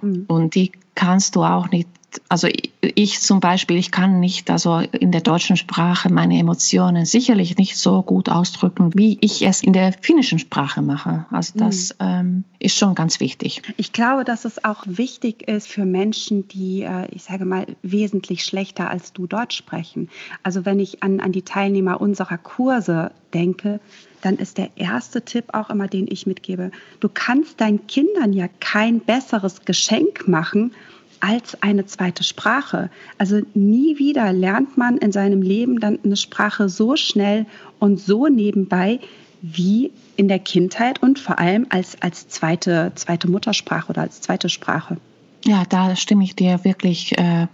Mhm. 0.00 0.24
Und 0.28 0.54
die 0.54 0.72
kannst 0.94 1.36
du 1.36 1.42
auch 1.44 1.70
nicht 1.70 1.88
also 2.28 2.48
ich 2.80 3.20
zum 3.20 3.40
Beispiel, 3.40 3.76
ich 3.76 3.90
kann 3.90 4.20
nicht 4.20 4.50
also 4.50 4.78
in 4.78 5.12
der 5.12 5.20
deutschen 5.20 5.56
Sprache 5.56 6.12
meine 6.12 6.38
Emotionen 6.38 7.04
sicherlich 7.04 7.56
nicht 7.56 7.76
so 7.76 8.02
gut 8.02 8.28
ausdrücken, 8.28 8.92
wie 8.94 9.18
ich 9.20 9.46
es 9.46 9.62
in 9.62 9.72
der 9.72 9.92
finnischen 9.92 10.38
Sprache 10.38 10.82
mache. 10.82 11.26
Also 11.30 11.58
das 11.58 11.94
mhm. 12.00 12.06
ähm, 12.06 12.44
ist 12.58 12.76
schon 12.76 12.94
ganz 12.94 13.20
wichtig. 13.20 13.62
Ich 13.76 13.92
glaube, 13.92 14.24
dass 14.24 14.44
es 14.44 14.64
auch 14.64 14.84
wichtig 14.86 15.46
ist 15.48 15.68
für 15.68 15.84
Menschen, 15.84 16.48
die, 16.48 16.82
äh, 16.82 17.08
ich 17.10 17.24
sage 17.24 17.44
mal, 17.44 17.66
wesentlich 17.82 18.44
schlechter 18.44 18.90
als 18.90 19.12
du 19.12 19.26
Deutsch 19.26 19.56
sprechen. 19.56 20.08
Also 20.42 20.64
wenn 20.64 20.80
ich 20.80 21.02
an, 21.02 21.20
an 21.20 21.32
die 21.32 21.42
Teilnehmer 21.42 22.00
unserer 22.00 22.38
Kurse 22.38 23.12
denke, 23.34 23.80
dann 24.22 24.36
ist 24.36 24.58
der 24.58 24.70
erste 24.76 25.22
Tipp 25.22 25.46
auch 25.52 25.70
immer, 25.70 25.88
den 25.88 26.06
ich 26.08 26.26
mitgebe. 26.26 26.70
Du 27.00 27.08
kannst 27.08 27.60
deinen 27.60 27.86
Kindern 27.86 28.32
ja 28.32 28.48
kein 28.60 29.00
besseres 29.00 29.64
Geschenk 29.64 30.28
machen, 30.28 30.72
als 31.20 31.62
eine 31.62 31.86
zweite 31.86 32.24
Sprache. 32.24 32.90
Also 33.18 33.40
nie 33.54 33.98
wieder 33.98 34.32
lernt 34.32 34.76
man 34.76 34.98
in 34.98 35.12
seinem 35.12 35.42
Leben 35.42 35.80
dann 35.80 35.98
eine 36.04 36.16
Sprache 36.16 36.68
so 36.68 36.96
schnell 36.96 37.46
und 37.78 38.00
so 38.00 38.26
nebenbei 38.28 39.00
wie 39.42 39.92
in 40.16 40.28
der 40.28 40.38
Kindheit 40.38 41.02
und 41.02 41.18
vor 41.18 41.38
allem 41.38 41.66
als, 41.70 42.00
als 42.02 42.28
zweite, 42.28 42.92
zweite 42.94 43.30
Muttersprache 43.30 43.90
oder 43.90 44.02
als 44.02 44.20
zweite 44.20 44.48
Sprache. 44.48 44.96
Ja, 45.44 45.64
da 45.68 45.94
stimme 45.96 46.24
ich 46.24 46.34
dir 46.34 46.64
wirklich 46.64 47.16
äh, 47.18 47.46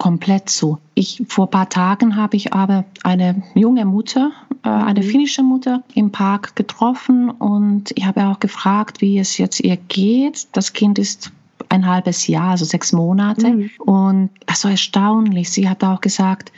komplett 0.00 0.48
zu. 0.48 0.78
Ich, 0.94 1.22
vor 1.28 1.46
ein 1.46 1.50
paar 1.50 1.68
Tagen 1.68 2.16
habe 2.16 2.34
ich 2.34 2.54
aber 2.54 2.86
eine 3.02 3.42
junge 3.54 3.84
Mutter, 3.84 4.32
äh, 4.64 4.68
eine 4.70 5.02
mhm. 5.02 5.04
finnische 5.04 5.42
Mutter 5.42 5.82
im 5.94 6.10
Park 6.10 6.56
getroffen 6.56 7.30
und 7.30 7.92
ich 7.94 8.06
habe 8.06 8.24
auch 8.24 8.40
gefragt, 8.40 9.02
wie 9.02 9.18
es 9.18 9.36
jetzt 9.36 9.60
ihr 9.60 9.76
geht. 9.76 10.48
Das 10.56 10.72
Kind 10.72 10.98
ist 10.98 11.30
ein 11.68 11.86
halbes 11.86 12.26
Jahr, 12.26 12.52
also 12.52 12.64
sechs 12.64 12.92
Monate. 12.92 13.50
Mhm. 13.50 13.70
Und 13.78 14.30
also 14.46 14.68
erstaunlich, 14.68 15.50
sie 15.50 15.68
hat 15.68 15.84
auch 15.84 16.00
gesagt, 16.00 16.50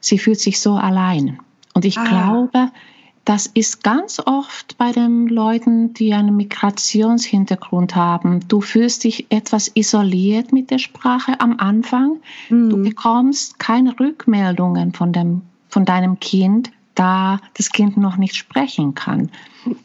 sie 0.00 0.18
fühlt 0.18 0.38
sich 0.38 0.60
so 0.60 0.74
allein. 0.74 1.38
Und 1.72 1.86
ich 1.86 1.96
ah. 1.96 2.04
glaube, 2.04 2.70
das 3.24 3.46
ist 3.46 3.84
ganz 3.84 4.20
oft 4.24 4.76
bei 4.78 4.90
den 4.90 5.28
Leuten, 5.28 5.94
die 5.94 6.12
einen 6.12 6.36
Migrationshintergrund 6.36 7.94
haben. 7.94 8.40
Du 8.48 8.60
fühlst 8.60 9.04
dich 9.04 9.26
etwas 9.30 9.70
isoliert 9.74 10.52
mit 10.52 10.70
der 10.70 10.78
Sprache 10.78 11.40
am 11.40 11.58
Anfang. 11.58 12.20
Mhm. 12.48 12.70
Du 12.70 12.82
bekommst 12.82 13.58
keine 13.60 13.98
Rückmeldungen 13.98 14.92
von, 14.92 15.12
dem, 15.12 15.42
von 15.68 15.84
deinem 15.84 16.18
Kind 16.18 16.72
da 16.94 17.40
das 17.54 17.70
Kind 17.70 17.96
noch 17.96 18.16
nicht 18.16 18.36
sprechen 18.36 18.94
kann. 18.94 19.30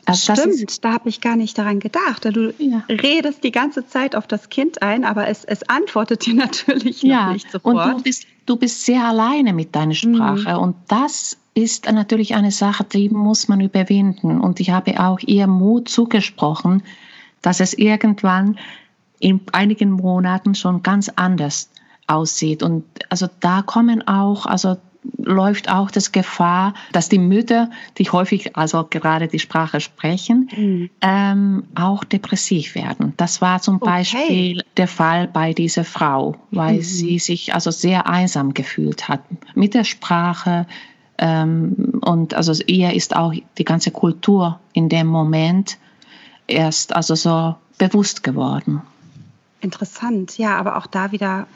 Also 0.05 0.33
Stimmt, 0.33 0.55
ist, 0.55 0.83
da 0.83 0.93
habe 0.93 1.09
ich 1.09 1.21
gar 1.21 1.35
nicht 1.35 1.57
daran 1.57 1.79
gedacht. 1.79 2.25
Du 2.25 2.53
ja. 2.57 2.83
redest 2.89 3.43
die 3.43 3.51
ganze 3.51 3.87
Zeit 3.87 4.15
auf 4.15 4.27
das 4.27 4.49
Kind 4.49 4.81
ein, 4.81 5.05
aber 5.05 5.27
es, 5.27 5.43
es 5.43 5.67
antwortet 5.69 6.25
dir 6.25 6.33
natürlich 6.35 7.03
ja. 7.03 7.31
nicht 7.31 7.51
sofort. 7.51 7.75
Und 7.75 7.97
du 7.97 8.03
bist, 8.03 8.25
du 8.45 8.55
bist 8.55 8.85
sehr 8.85 9.05
alleine 9.05 9.53
mit 9.53 9.75
deiner 9.75 9.93
Sprache. 9.93 10.55
Mhm. 10.55 10.61
Und 10.61 10.75
das 10.87 11.37
ist 11.53 11.91
natürlich 11.91 12.35
eine 12.35 12.51
Sache, 12.51 12.83
die 12.83 13.09
muss 13.09 13.47
man 13.47 13.61
überwinden. 13.61 14.39
Und 14.41 14.59
ich 14.59 14.71
habe 14.71 14.99
auch 14.99 15.19
ihr 15.19 15.47
Mut 15.47 15.89
zugesprochen, 15.89 16.83
dass 17.41 17.59
es 17.59 17.73
irgendwann 17.73 18.57
in 19.19 19.41
einigen 19.51 19.91
Monaten 19.91 20.55
schon 20.55 20.83
ganz 20.83 21.09
anders 21.15 21.69
aussieht. 22.07 22.63
Und 22.63 22.83
also 23.09 23.27
da 23.39 23.61
kommen 23.61 24.07
auch, 24.07 24.45
also 24.45 24.77
läuft 25.17 25.69
auch 25.69 25.91
das 25.91 26.11
Gefahr, 26.11 26.73
dass 26.91 27.09
die 27.09 27.19
Mütter, 27.19 27.69
die 27.97 28.09
häufig 28.09 28.55
also 28.55 28.85
gerade 28.89 29.27
die 29.27 29.39
Sprache 29.39 29.79
sprechen, 29.79 30.49
mhm. 30.55 30.89
ähm, 31.01 31.63
auch 31.75 32.03
depressiv 32.03 32.75
werden. 32.75 33.13
Das 33.17 33.41
war 33.41 33.61
zum 33.61 33.75
okay. 33.77 33.85
Beispiel 33.85 34.63
der 34.77 34.87
Fall 34.87 35.27
bei 35.27 35.53
dieser 35.53 35.83
Frau, 35.83 36.35
weil 36.51 36.77
mhm. 36.77 36.81
sie 36.81 37.19
sich 37.19 37.53
also 37.53 37.71
sehr 37.71 38.07
einsam 38.07 38.53
gefühlt 38.53 39.07
hat 39.07 39.21
mit 39.55 39.73
der 39.73 39.83
Sprache. 39.83 40.67
Ähm, 41.17 41.99
und 42.01 42.33
also 42.33 42.53
ihr 42.65 42.93
ist 42.93 43.15
auch 43.15 43.33
die 43.57 43.65
ganze 43.65 43.91
Kultur 43.91 44.59
in 44.73 44.89
dem 44.89 45.07
Moment 45.07 45.77
erst 46.47 46.95
also 46.95 47.15
so 47.15 47.55
bewusst 47.77 48.23
geworden. 48.23 48.81
Interessant, 49.61 50.37
ja, 50.37 50.57
aber 50.57 50.77
auch 50.77 50.87
da 50.87 51.11
wieder 51.11 51.47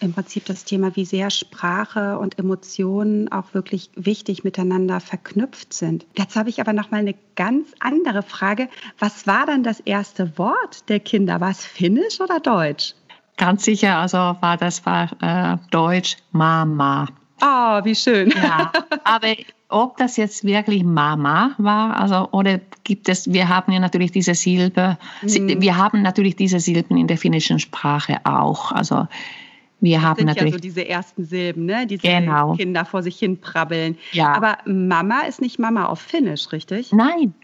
im 0.00 0.12
Prinzip 0.12 0.46
das 0.46 0.64
Thema, 0.64 0.96
wie 0.96 1.04
sehr 1.04 1.30
Sprache 1.30 2.18
und 2.18 2.38
Emotionen 2.38 3.30
auch 3.30 3.54
wirklich 3.54 3.90
wichtig 3.94 4.44
miteinander 4.44 5.00
verknüpft 5.00 5.72
sind. 5.72 6.06
Jetzt 6.16 6.36
habe 6.36 6.48
ich 6.48 6.60
aber 6.60 6.72
noch 6.72 6.90
mal 6.90 6.98
eine 6.98 7.14
ganz 7.36 7.68
andere 7.80 8.22
Frage. 8.22 8.68
Was 8.98 9.26
war 9.26 9.46
dann 9.46 9.62
das 9.62 9.80
erste 9.80 10.36
Wort 10.38 10.88
der 10.88 11.00
Kinder? 11.00 11.40
War 11.40 11.50
es 11.50 11.64
Finnisch 11.64 12.20
oder 12.20 12.40
Deutsch? 12.40 12.94
Ganz 13.36 13.64
sicher, 13.64 13.96
also 13.96 14.18
war 14.18 14.56
das 14.58 14.84
war 14.84 15.10
äh, 15.22 15.56
Deutsch 15.70 16.16
Mama. 16.32 17.06
Ah, 17.40 17.78
oh, 17.78 17.84
wie 17.84 17.94
schön. 17.94 18.30
Ja, 18.30 18.70
aber 19.04 19.34
ob 19.68 19.96
das 19.96 20.16
jetzt 20.16 20.44
wirklich 20.44 20.84
Mama 20.84 21.54
war, 21.58 21.98
also 21.98 22.28
oder 22.32 22.60
gibt 22.84 23.08
es, 23.08 23.32
wir 23.32 23.48
haben 23.48 23.72
ja 23.72 23.78
natürlich 23.78 24.12
diese 24.12 24.34
Silbe, 24.34 24.98
mhm. 25.22 25.60
wir 25.60 25.76
haben 25.76 26.02
natürlich 26.02 26.36
diese 26.36 26.60
Silben 26.60 26.96
in 26.98 27.06
der 27.06 27.16
finnischen 27.16 27.58
Sprache 27.58 28.18
auch. 28.24 28.72
Also 28.72 29.06
wir 29.80 29.98
das 29.98 30.04
haben 30.06 30.16
sind 30.18 30.26
natürlich 30.26 30.52
ja 30.52 30.58
so 30.58 30.60
diese 30.60 30.88
ersten 30.88 31.24
Silben, 31.24 31.66
ne? 31.66 31.86
die 31.86 31.98
genau. 31.98 32.54
Kinder 32.54 32.84
vor 32.84 33.02
sich 33.02 33.18
hin 33.18 33.40
prabbeln. 33.40 33.96
Ja. 34.12 34.32
Aber 34.34 34.58
Mama 34.66 35.22
ist 35.22 35.40
nicht 35.40 35.58
Mama 35.58 35.86
auf 35.86 36.00
Finnisch, 36.00 36.52
richtig? 36.52 36.92
Nein, 36.92 37.34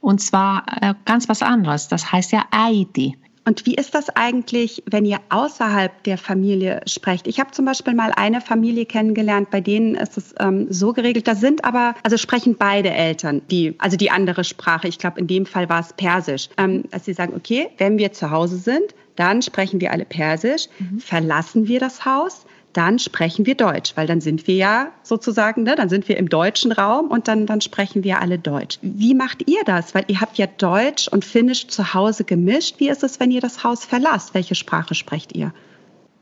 und 0.00 0.20
zwar 0.20 0.64
äh, 0.80 0.94
ganz 1.04 1.28
was 1.28 1.42
anderes. 1.42 1.88
Das 1.88 2.12
heißt 2.12 2.32
ja 2.32 2.44
Äiti. 2.50 3.16
Und 3.46 3.64
wie 3.64 3.76
ist 3.76 3.94
das 3.94 4.10
eigentlich, 4.10 4.82
wenn 4.90 5.04
ihr 5.04 5.20
außerhalb 5.28 6.02
der 6.02 6.18
Familie 6.18 6.80
sprecht? 6.86 7.28
Ich 7.28 7.38
habe 7.38 7.52
zum 7.52 7.64
Beispiel 7.64 7.94
mal 7.94 8.10
eine 8.16 8.40
Familie 8.40 8.86
kennengelernt, 8.86 9.50
bei 9.50 9.60
denen 9.60 9.94
ist 9.94 10.18
es 10.18 10.34
ähm, 10.40 10.66
so 10.68 10.92
geregelt. 10.92 11.28
Da 11.28 11.36
sind 11.36 11.64
aber, 11.64 11.94
also 12.02 12.16
sprechen 12.16 12.56
beide 12.58 12.90
Eltern, 12.90 13.42
die, 13.48 13.76
also 13.78 13.96
die 13.96 14.10
andere 14.10 14.42
Sprache. 14.42 14.88
Ich 14.88 14.98
glaube, 14.98 15.20
in 15.20 15.28
dem 15.28 15.46
Fall 15.46 15.68
war 15.68 15.78
es 15.78 15.92
Persisch. 15.92 16.48
Ähm, 16.58 16.84
dass 16.90 17.04
sie 17.04 17.12
sagen, 17.12 17.34
okay, 17.36 17.68
wenn 17.78 17.98
wir 17.98 18.12
zu 18.12 18.32
Hause 18.32 18.56
sind, 18.56 18.96
dann 19.16 19.42
sprechen 19.42 19.80
wir 19.80 19.90
alle 19.92 20.04
Persisch. 20.04 20.66
Mhm. 20.78 21.00
Verlassen 21.00 21.68
wir 21.68 21.80
das 21.80 22.04
Haus, 22.04 22.46
dann 22.76 22.98
sprechen 22.98 23.46
wir 23.46 23.54
Deutsch, 23.54 23.92
weil 23.94 24.06
dann 24.06 24.20
sind 24.20 24.46
wir 24.46 24.54
ja 24.54 24.92
sozusagen, 25.02 25.62
ne, 25.62 25.76
dann 25.76 25.88
sind 25.88 26.08
wir 26.08 26.18
im 26.18 26.28
deutschen 26.28 26.72
Raum 26.72 27.08
und 27.08 27.26
dann, 27.26 27.46
dann 27.46 27.62
sprechen 27.62 28.04
wir 28.04 28.20
alle 28.20 28.38
Deutsch. 28.38 28.78
Wie 28.82 29.14
macht 29.14 29.48
ihr 29.48 29.64
das? 29.64 29.94
Weil 29.94 30.04
ihr 30.08 30.20
habt 30.20 30.36
ja 30.36 30.46
Deutsch 30.46 31.08
und 31.08 31.24
Finnisch 31.24 31.68
zu 31.68 31.94
Hause 31.94 32.24
gemischt. 32.24 32.74
Wie 32.78 32.90
ist 32.90 33.02
es, 33.02 33.18
wenn 33.18 33.30
ihr 33.30 33.40
das 33.40 33.64
Haus 33.64 33.86
verlasst? 33.86 34.34
Welche 34.34 34.54
Sprache 34.54 34.94
sprecht 34.94 35.34
ihr? 35.34 35.54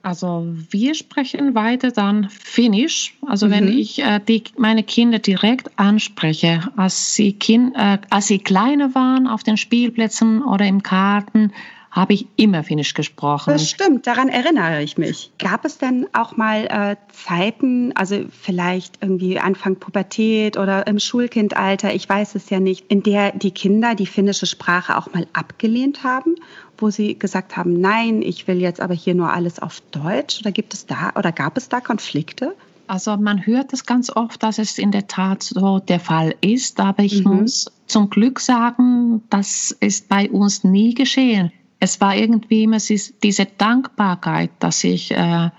Also 0.04 0.46
wir 0.70 0.94
sprechen 0.94 1.54
weiter 1.56 1.90
dann 1.90 2.28
Finnisch. 2.28 3.14
Also 3.26 3.46
mhm. 3.46 3.50
wenn 3.50 3.68
ich 3.68 4.00
äh, 4.00 4.20
die, 4.20 4.44
meine 4.56 4.84
Kinder 4.84 5.18
direkt 5.18 5.70
anspreche, 5.76 6.60
als 6.76 7.14
sie, 7.16 7.32
kind, 7.32 7.74
äh, 7.74 7.98
als 8.10 8.28
sie 8.28 8.38
kleiner 8.38 8.94
waren 8.94 9.26
auf 9.26 9.42
den 9.42 9.56
Spielplätzen 9.56 10.42
oder 10.44 10.66
im 10.66 10.82
Garten, 10.82 11.52
habe 11.94 12.12
ich 12.12 12.26
immer 12.34 12.64
Finnisch 12.64 12.92
gesprochen. 12.92 13.52
Das 13.52 13.70
stimmt, 13.70 14.08
daran 14.08 14.28
erinnere 14.28 14.82
ich 14.82 14.98
mich. 14.98 15.30
Gab 15.38 15.64
es 15.64 15.78
denn 15.78 16.08
auch 16.12 16.36
mal 16.36 16.66
äh, 16.66 16.96
Zeiten, 17.12 17.96
also 17.96 18.24
vielleicht 18.30 18.98
irgendwie 19.00 19.38
Anfang 19.38 19.76
Pubertät 19.76 20.56
oder 20.56 20.88
im 20.88 20.98
Schulkindalter, 20.98 21.94
ich 21.94 22.08
weiß 22.08 22.34
es 22.34 22.50
ja 22.50 22.58
nicht, 22.58 22.86
in 22.88 23.04
der 23.04 23.30
die 23.30 23.52
Kinder 23.52 23.94
die 23.94 24.06
finnische 24.06 24.46
Sprache 24.46 24.98
auch 24.98 25.12
mal 25.12 25.28
abgelehnt 25.34 26.02
haben, 26.02 26.34
wo 26.78 26.90
sie 26.90 27.16
gesagt 27.16 27.56
haben, 27.56 27.80
nein, 27.80 28.22
ich 28.22 28.48
will 28.48 28.60
jetzt 28.60 28.80
aber 28.80 28.94
hier 28.94 29.14
nur 29.14 29.32
alles 29.32 29.60
auf 29.60 29.80
Deutsch? 29.92 30.40
Oder 30.40 30.50
gibt 30.50 30.74
es 30.74 30.86
da 30.86 31.12
oder 31.16 31.30
gab 31.30 31.56
es 31.56 31.68
da 31.68 31.80
Konflikte? 31.80 32.56
Also 32.88 33.16
man 33.16 33.46
hört 33.46 33.72
es 33.72 33.86
ganz 33.86 34.10
oft, 34.10 34.42
dass 34.42 34.58
es 34.58 34.78
in 34.78 34.90
der 34.90 35.06
Tat 35.06 35.44
so 35.44 35.78
der 35.78 36.00
Fall 36.00 36.34
ist, 36.40 36.80
aber 36.80 37.04
ich 37.04 37.24
mhm. 37.24 37.36
muss 37.36 37.70
zum 37.86 38.10
Glück 38.10 38.40
sagen, 38.40 39.22
das 39.30 39.70
ist 39.78 40.08
bei 40.08 40.28
uns 40.28 40.64
nie 40.64 40.92
geschehen 40.94 41.52
es 41.84 42.00
war 42.00 42.16
irgendwie 42.16 42.62
immer 42.62 42.78
diese 42.78 43.44
Dankbarkeit, 43.44 44.50
dass 44.58 44.82
ich 44.84 45.10
äh, 45.10 45.50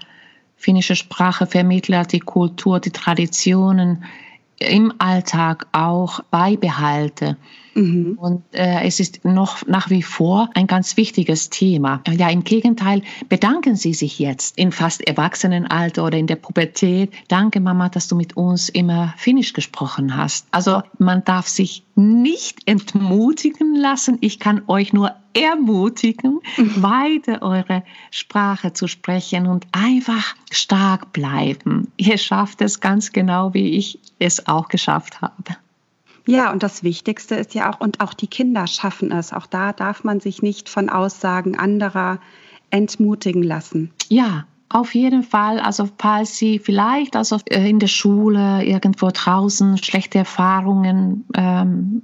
finnische 0.55 0.95
Sprache 0.95 1.45
vermittle, 1.45 2.01
die 2.07 2.19
Kultur, 2.19 2.79
die 2.79 2.89
Traditionen 2.89 4.05
im 4.57 4.91
Alltag 4.97 5.67
auch 5.71 6.21
beibehalte. 6.31 7.37
Mhm. 7.75 8.17
Und 8.17 8.43
äh, 8.53 8.83
es 8.85 8.99
ist 8.99 9.25
noch 9.25 9.67
nach 9.67 9.89
wie 9.89 10.01
vor 10.01 10.49
ein 10.55 10.65
ganz 10.65 10.95
wichtiges 10.97 11.49
Thema. 11.49 12.01
Ja, 12.09 12.29
im 12.29 12.43
Gegenteil, 12.43 13.01
bedanken 13.27 13.75
Sie 13.75 13.93
sich 13.93 14.17
jetzt 14.17 14.57
in 14.57 14.71
fast 14.71 15.05
Erwachsenenalter 15.05 16.05
oder 16.05 16.17
in 16.17 16.27
der 16.27 16.37
Pubertät. 16.37 17.11
Danke, 17.27 17.59
Mama, 17.59 17.89
dass 17.89 18.07
du 18.07 18.15
mit 18.15 18.37
uns 18.37 18.69
immer 18.69 19.13
Finnisch 19.17 19.53
gesprochen 19.53 20.15
hast. 20.15 20.47
Also 20.51 20.81
man 20.97 21.23
darf 21.25 21.47
sich 21.47 21.83
nicht 21.95 22.59
entmutigen 22.65 23.75
lassen. 23.75 24.17
Ich 24.21 24.39
kann 24.39 24.63
euch 24.67 24.93
nur 24.93 25.13
ermutigen, 25.33 26.39
mhm. 26.57 26.81
weiter 26.81 27.41
eure 27.41 27.83
Sprache 28.09 28.71
zu 28.71 28.87
sprechen 28.87 29.47
und 29.47 29.67
einfach 29.73 30.35
stark 30.49 31.11
bleiben. 31.11 31.91
Ihr 31.97 32.17
schafft 32.17 32.61
es 32.61 32.79
ganz 32.79 33.11
genau, 33.11 33.53
wie 33.53 33.71
ich 33.71 33.99
es 34.17 34.47
auch 34.47 34.69
geschafft 34.69 35.21
habe. 35.21 35.57
Ja, 36.27 36.51
und 36.51 36.63
das 36.63 36.83
Wichtigste 36.83 37.35
ist 37.35 37.53
ja 37.53 37.71
auch, 37.71 37.79
und 37.79 38.01
auch 38.01 38.13
die 38.13 38.27
Kinder 38.27 38.67
schaffen 38.67 39.11
es. 39.11 39.33
Auch 39.33 39.45
da 39.45 39.73
darf 39.73 40.03
man 40.03 40.19
sich 40.19 40.41
nicht 40.41 40.69
von 40.69 40.89
Aussagen 40.89 41.57
anderer 41.57 42.19
entmutigen 42.71 43.43
lassen. 43.43 43.91
Ja, 44.09 44.45
auf 44.69 44.95
jeden 44.95 45.23
Fall, 45.23 45.59
also 45.59 45.87
falls 45.97 46.37
Sie 46.37 46.59
vielleicht 46.59 47.15
also 47.15 47.37
äh, 47.49 47.69
in 47.69 47.79
der 47.79 47.87
Schule 47.87 48.63
irgendwo 48.63 49.09
draußen 49.13 49.77
schlechte 49.77 50.17
Erfahrungen 50.19 51.25
ähm, 51.35 52.01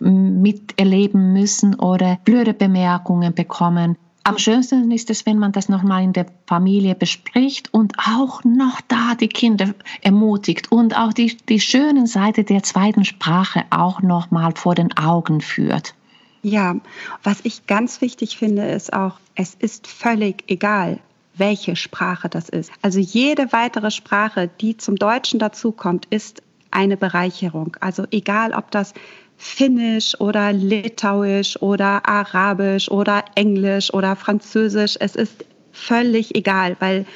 miterleben 0.00 1.32
müssen 1.32 1.74
oder 1.76 2.18
blöde 2.24 2.52
Bemerkungen 2.52 3.32
bekommen, 3.34 3.96
am 4.24 4.38
schönsten 4.38 4.90
ist 4.90 5.10
es, 5.10 5.26
wenn 5.26 5.38
man 5.38 5.52
das 5.52 5.68
nochmal 5.68 6.02
in 6.02 6.14
der 6.14 6.26
Familie 6.46 6.94
bespricht 6.94 7.72
und 7.72 7.92
auch 7.98 8.42
noch 8.42 8.80
da 8.88 9.14
die 9.14 9.28
Kinder 9.28 9.74
ermutigt 10.00 10.72
und 10.72 10.96
auch 10.96 11.12
die, 11.12 11.36
die 11.48 11.60
schönen 11.60 12.06
Seite 12.06 12.42
der 12.42 12.62
zweiten 12.62 13.04
Sprache 13.04 13.64
auch 13.68 14.00
nochmal 14.00 14.52
vor 14.56 14.74
den 14.74 14.96
Augen 14.96 15.42
führt. 15.42 15.94
Ja, 16.42 16.76
was 17.22 17.40
ich 17.42 17.66
ganz 17.66 18.00
wichtig 18.00 18.38
finde, 18.38 18.66
ist 18.66 18.92
auch, 18.92 19.18
es 19.34 19.54
ist 19.54 19.86
völlig 19.86 20.44
egal, 20.46 21.00
welche 21.36 21.76
Sprache 21.76 22.28
das 22.28 22.48
ist. 22.48 22.72
Also 22.80 23.00
jede 23.00 23.52
weitere 23.52 23.90
Sprache, 23.90 24.50
die 24.60 24.76
zum 24.76 24.96
Deutschen 24.96 25.38
dazukommt, 25.38 26.06
ist 26.10 26.42
eine 26.70 26.96
Bereicherung. 26.96 27.76
Also 27.80 28.04
egal, 28.10 28.52
ob 28.52 28.70
das 28.70 28.94
Finnisch 29.36 30.18
oder 30.20 30.52
Litauisch 30.52 31.60
oder 31.60 32.08
Arabisch 32.08 32.90
oder 32.90 33.24
Englisch 33.34 33.92
oder 33.92 34.16
Französisch. 34.16 34.96
Es 35.00 35.16
ist 35.16 35.44
völlig 35.72 36.34
egal, 36.36 36.76
weil 36.80 37.06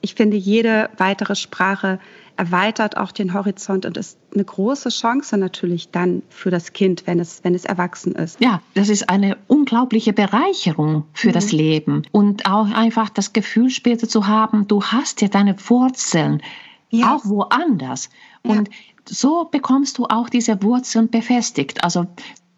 ich 0.00 0.14
finde, 0.14 0.36
jede 0.36 0.90
weitere 0.96 1.34
Sprache 1.34 1.98
erweitert 2.36 2.96
auch 2.96 3.12
den 3.12 3.32
Horizont 3.32 3.86
und 3.86 3.96
ist 3.96 4.18
eine 4.34 4.44
große 4.44 4.90
Chance 4.90 5.38
natürlich 5.38 5.90
dann 5.90 6.22
für 6.28 6.50
das 6.50 6.72
Kind, 6.72 7.06
wenn 7.06 7.18
es, 7.18 7.42
wenn 7.44 7.54
es 7.54 7.64
erwachsen 7.64 8.14
ist. 8.14 8.40
Ja, 8.40 8.60
das 8.74 8.88
ist 8.88 9.08
eine 9.08 9.38
unglaubliche 9.46 10.12
Bereicherung 10.12 11.04
für 11.14 11.28
mhm. 11.28 11.32
das 11.32 11.52
Leben 11.52 12.02
und 12.12 12.46
auch 12.46 12.70
einfach 12.70 13.08
das 13.08 13.32
Gefühl 13.32 13.70
später 13.70 14.08
zu 14.08 14.26
haben, 14.26 14.68
du 14.68 14.82
hast 14.82 15.22
ja 15.22 15.28
deine 15.28 15.56
Wurzeln 15.68 16.42
ja. 16.90 17.14
auch 17.14 17.24
woanders. 17.24 18.10
Und 18.42 18.68
ja 18.68 18.74
so 19.08 19.44
bekommst 19.44 19.98
du 19.98 20.06
auch 20.06 20.28
diese 20.28 20.62
Wurzeln 20.62 21.08
befestigt. 21.08 21.84
Also 21.84 22.06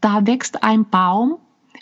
da 0.01 0.27
wächst 0.27 0.63
ein 0.63 0.89
Baum 0.89 1.39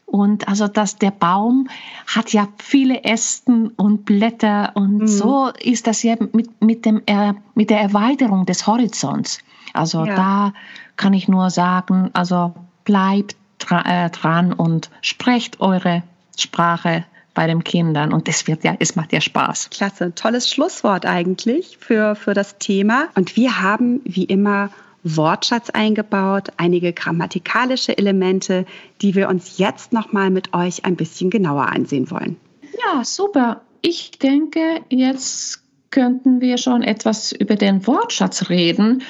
und 0.07 0.49
also 0.49 0.69
dass 0.69 0.97
der 0.97 1.11
Baum 1.11 1.69
hat 2.07 2.33
ja 2.33 2.49
viele 2.59 3.05
Ästen 3.05 3.69
und 3.69 4.05
Blätter 4.05 4.73
und 4.75 4.99
mhm. 4.99 5.07
so 5.07 5.51
ist 5.61 5.87
das 5.87 6.03
ja 6.03 6.17
mit, 6.33 6.63
mit, 6.63 6.85
dem, 6.85 7.03
äh, 7.07 7.35
mit 7.55 7.71
der 7.71 7.81
Erweiterung 7.81 8.47
des 8.47 8.67
Horizonts. 8.67 9.39
Also 9.73 10.05
ja. 10.05 10.15
da 10.15 10.53
kann 10.97 11.13
ich 11.13 11.29
nur 11.29 11.51
sagen, 11.51 12.11
also 12.13 12.55
bleibt 12.85 13.37
dra 13.59 14.07
äh, 14.07 14.11
dran 14.11 14.53
und 14.53 14.91
sprecht 15.01 15.61
eure 15.61 16.03
Sprache 16.39 17.05
bei 17.37 17.47
den 17.47 17.63
Kindern 17.63 18.13
und 18.13 18.29
es 18.29 18.49
wird 18.49 18.65
ja, 18.65 18.75
es 18.81 18.97
macht 18.97 19.13
ja 19.13 19.21
Spaß. 19.21 19.71
Klasse, 19.71 20.13
tolles 20.15 20.49
Schlusswort 20.49 21.07
eigentlich 21.07 21.77
für, 21.79 22.17
für 22.17 22.35
das 22.35 22.59
Thema. 22.59 23.09
Und 23.15 23.37
wir 23.37 23.61
haben 23.61 24.01
wie 24.05 24.25
immer 24.25 24.71
Wortschatz 25.05 25.71
eingebaut, 25.71 26.49
einige 26.57 26.93
grammatikalische 26.93 27.97
Elemente, 27.97 28.65
die 29.03 29.15
wir 29.15 29.29
uns 29.29 29.59
jetzt 29.59 29.93
nochmal 29.93 30.31
mit 30.31 30.55
euch 30.55 30.85
ein 30.85 30.97
bisschen 30.97 31.31
genauer 31.31 31.67
ansehen 31.67 32.11
wollen. 32.11 32.37
Ja, 32.85 33.05
super. 33.05 33.61
Ich 33.83 34.13
denke, 34.13 34.81
jetzt 34.89 35.63
könnten 35.91 36.41
wir 36.41 36.59
schon 36.59 36.83
etwas 36.83 37.33
über 37.33 37.55
den 37.55 37.87
Wortschatz 37.87 38.49
reden. 38.49 39.03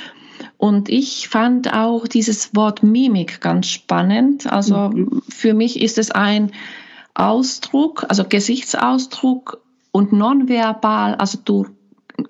Und 0.59 0.89
ich 0.89 1.29
fand 1.29 1.73
auch 1.73 2.09
dieses 2.09 2.55
Wort 2.57 2.83
Mimik 2.83 3.41
ganz 3.41 3.69
spannend. 3.69 4.53
Also 4.53 4.91
mhm. 4.91 5.23
für 5.29 5.55
mich 5.55 5.81
ist 5.81 5.97
es 5.97 6.11
ein 6.11 6.51
Ausdruck, 7.17 8.05
also 8.09 8.25
Gesichtsausdruck 8.25 9.63
und 9.91 10.13
nonverbal, 10.13 11.15
also 11.15 11.39
du 11.43 11.67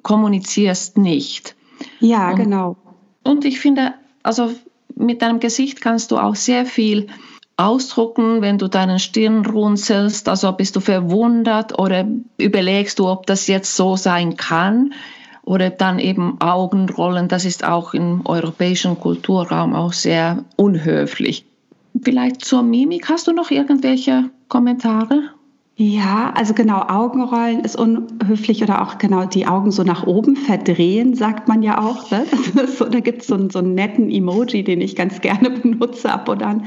kommunizierst 0.03 0.97
nicht. 0.97 1.57
Ja, 2.01 2.31
und, 2.31 2.37
genau. 2.37 2.77
Und 3.25 3.45
ich 3.45 3.59
finde, 3.59 3.95
also 4.23 4.53
mit 4.95 5.23
deinem 5.23 5.41
Gesicht 5.41 5.81
kannst 5.81 6.11
du 6.11 6.19
auch 6.19 6.37
sehr 6.37 6.67
viel 6.67 7.09
ausdrucken, 7.57 8.43
wenn 8.43 8.59
du 8.59 8.69
deinen 8.69 8.99
Stirn 8.99 9.45
runzelst, 9.45 10.29
also 10.29 10.53
bist 10.53 10.77
du 10.77 10.81
verwundert 10.81 11.79
oder 11.79 12.07
überlegst 12.39 12.99
du, 12.99 13.09
ob 13.09 13.27
das 13.27 13.47
jetzt 13.47 13.75
so 13.75 13.97
sein 13.97 14.37
kann 14.37 14.93
oder 15.43 15.71
dann 15.71 15.99
eben 15.99 16.41
Augenrollen, 16.41 17.29
das 17.29 17.45
ist 17.45 17.65
auch 17.65 17.95
im 17.95 18.27
europäischen 18.27 19.01
Kulturraum 19.01 19.75
auch 19.75 19.93
sehr 19.93 20.45
unhöflich. 20.57 21.47
Vielleicht 22.03 22.45
zur 22.45 22.63
Mimik, 22.63 23.09
hast 23.09 23.27
du 23.27 23.33
noch 23.33 23.51
irgendwelche 23.51 24.31
Kommentare? 24.49 25.31
Ja, 25.79 26.33
also 26.35 26.55
genau, 26.55 26.81
Augenrollen 26.89 27.61
ist 27.61 27.77
unhöflich 27.77 28.63
oder 28.63 28.81
auch 28.81 28.97
genau 28.97 29.27
die 29.27 29.47
Augen 29.47 29.71
so 29.71 29.83
nach 29.83 30.07
oben 30.07 30.35
verdrehen, 30.35 31.15
sagt 31.15 31.49
man 31.49 31.63
ja 31.63 31.79
auch. 31.79 32.11
Ne? 32.11 32.25
So, 32.79 32.87
da 32.87 33.01
gibt 33.01 33.21
es 33.21 33.29
so, 33.29 33.51
so, 33.51 33.59
einen 33.59 33.75
netten 33.75 34.11
Emoji, 34.11 34.65
den 34.65 34.81
ich 34.81 34.97
ganz 34.97 35.21
gerne 35.21 35.51
benutze 35.63 36.11
ab 36.11 36.31
und 36.31 36.43
an. 36.43 36.65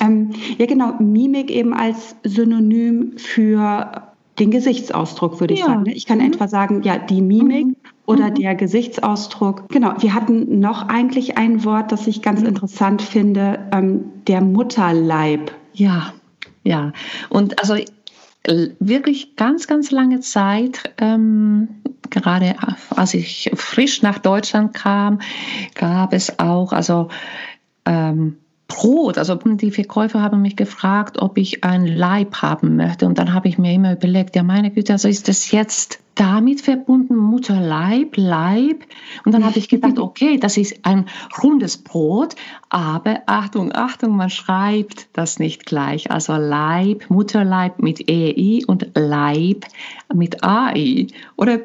Ähm, 0.00 0.30
ja, 0.58 0.66
genau, 0.66 0.94
Mimik 0.98 1.52
eben 1.52 1.72
als 1.72 2.16
Synonym 2.24 3.12
für 3.16 4.08
den 4.40 4.50
Gesichtsausdruck, 4.50 5.38
würde 5.38 5.54
ich 5.54 5.60
ja. 5.60 5.66
sagen. 5.66 5.84
Ne? 5.84 5.94
Ich 5.94 6.06
kann 6.06 6.18
mhm. 6.18 6.32
etwa 6.32 6.48
sagen, 6.48 6.82
ja, 6.82 6.98
die 6.98 7.22
Mimik 7.22 7.66
mhm. 7.66 7.76
Oder 8.08 8.30
mhm. 8.30 8.34
der 8.36 8.54
Gesichtsausdruck. 8.54 9.68
Genau, 9.68 9.92
wir 9.98 10.14
hatten 10.14 10.60
noch 10.60 10.88
eigentlich 10.88 11.36
ein 11.36 11.62
Wort, 11.64 11.92
das 11.92 12.06
ich 12.06 12.22
ganz 12.22 12.40
mhm. 12.40 12.48
interessant 12.48 13.02
finde, 13.02 13.58
ähm, 13.70 14.04
der 14.26 14.40
Mutterleib. 14.40 15.52
Ja, 15.74 16.14
ja. 16.64 16.92
Und 17.28 17.60
also 17.60 17.76
wirklich 18.80 19.36
ganz, 19.36 19.66
ganz 19.66 19.90
lange 19.90 20.20
Zeit, 20.20 20.94
ähm, 20.96 21.68
gerade 22.08 22.56
als 22.96 23.12
ich 23.12 23.50
frisch 23.54 24.00
nach 24.00 24.18
Deutschland 24.18 24.72
kam, 24.72 25.20
gab 25.74 26.14
es 26.14 26.38
auch, 26.38 26.72
also 26.72 27.08
ähm, 27.84 28.38
Brot. 28.68 29.18
Also 29.18 29.34
die 29.34 29.70
Verkäufer 29.70 30.22
haben 30.22 30.42
mich 30.42 30.54
gefragt, 30.54 31.20
ob 31.20 31.38
ich 31.38 31.64
ein 31.64 31.86
Leib 31.86 32.36
haben 32.36 32.76
möchte. 32.76 33.06
Und 33.06 33.18
dann 33.18 33.32
habe 33.32 33.48
ich 33.48 33.58
mir 33.58 33.72
immer 33.72 33.94
überlegt, 33.94 34.36
ja 34.36 34.42
meine 34.42 34.70
Güte, 34.70 34.92
also 34.92 35.08
ist 35.08 35.26
das 35.26 35.50
jetzt 35.50 36.00
damit 36.14 36.60
verbunden, 36.60 37.16
Mutterleib, 37.16 38.16
Leib? 38.16 38.84
Und 39.24 39.32
dann 39.32 39.44
habe 39.44 39.58
ich 39.58 39.68
gedacht, 39.68 39.98
okay, 39.98 40.38
das 40.38 40.56
ist 40.56 40.84
ein 40.84 41.06
rundes 41.42 41.78
Brot, 41.78 42.34
aber 42.68 43.22
Achtung, 43.26 43.72
Achtung, 43.72 44.16
man 44.16 44.30
schreibt 44.30 45.08
das 45.12 45.38
nicht 45.38 45.64
gleich. 45.64 46.10
Also 46.10 46.34
Leib, 46.34 47.08
Mutterleib 47.08 47.80
mit 47.80 48.08
EI 48.08 48.62
und 48.66 48.90
Leib 48.94 49.64
mit 50.12 50.44
AI. 50.44 51.06
Oder 51.36 51.60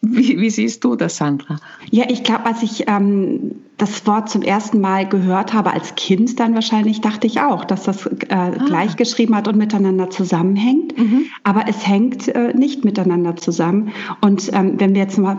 wie, 0.00 0.40
wie, 0.40 0.50
siehst 0.50 0.84
du 0.84 0.94
das, 0.94 1.16
Sandra? 1.16 1.56
Ja, 1.90 2.04
ich 2.08 2.22
glaube, 2.22 2.46
als 2.46 2.62
ich 2.62 2.84
ähm, 2.86 3.56
das 3.78 4.06
Wort 4.06 4.30
zum 4.30 4.42
ersten 4.42 4.80
Mal 4.80 5.08
gehört 5.08 5.52
habe, 5.52 5.72
als 5.72 5.96
Kind 5.96 6.38
dann 6.38 6.54
wahrscheinlich, 6.54 7.00
dachte 7.00 7.26
ich 7.26 7.40
auch, 7.40 7.64
dass 7.64 7.82
das 7.82 8.06
äh, 8.06 8.26
ah. 8.30 8.50
gleich 8.50 8.96
geschrieben 8.96 9.34
hat 9.34 9.48
und 9.48 9.56
miteinander 9.56 10.08
zusammenhängt. 10.08 10.96
Mhm. 10.96 11.26
Aber 11.42 11.64
es 11.68 11.86
hängt 11.86 12.28
äh, 12.28 12.54
nicht 12.54 12.84
miteinander 12.84 13.36
zusammen. 13.36 13.90
Und 14.20 14.50
ähm, 14.52 14.74
wenn 14.78 14.94
wir 14.94 15.02
jetzt 15.02 15.18
mal, 15.18 15.36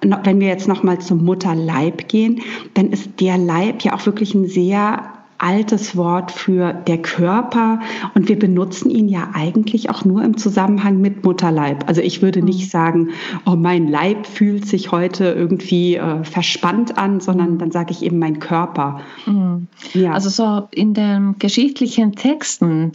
wenn 0.00 0.40
wir 0.40 0.48
jetzt 0.48 0.68
noch 0.68 0.84
mal 0.84 1.00
zum 1.00 1.24
Mutterleib 1.24 2.08
gehen, 2.08 2.42
dann 2.74 2.90
ist 2.90 3.20
der 3.20 3.38
Leib 3.38 3.82
ja 3.82 3.94
auch 3.94 4.06
wirklich 4.06 4.34
ein 4.34 4.46
sehr 4.46 5.15
altes 5.38 5.96
Wort 5.96 6.30
für 6.30 6.72
der 6.72 6.98
Körper 6.98 7.80
und 8.14 8.28
wir 8.28 8.38
benutzen 8.38 8.90
ihn 8.90 9.08
ja 9.08 9.30
eigentlich 9.34 9.90
auch 9.90 10.04
nur 10.04 10.22
im 10.24 10.36
Zusammenhang 10.36 11.00
mit 11.00 11.24
Mutterleib. 11.24 11.88
Also 11.88 12.00
ich 12.00 12.22
würde 12.22 12.42
nicht 12.42 12.64
mhm. 12.64 12.70
sagen, 12.70 13.08
oh 13.44 13.56
mein 13.56 13.88
Leib 13.88 14.26
fühlt 14.26 14.66
sich 14.66 14.92
heute 14.92 15.26
irgendwie 15.26 15.96
äh, 15.96 16.24
verspannt 16.24 16.98
an, 16.98 17.20
sondern 17.20 17.58
dann 17.58 17.70
sage 17.70 17.92
ich 17.92 18.02
eben 18.02 18.18
mein 18.18 18.38
Körper. 18.38 19.00
Mhm. 19.26 19.68
Ja. 19.92 20.12
Also 20.12 20.30
so 20.30 20.68
in 20.70 20.94
den 20.94 21.36
geschichtlichen 21.38 22.12
Texten 22.12 22.92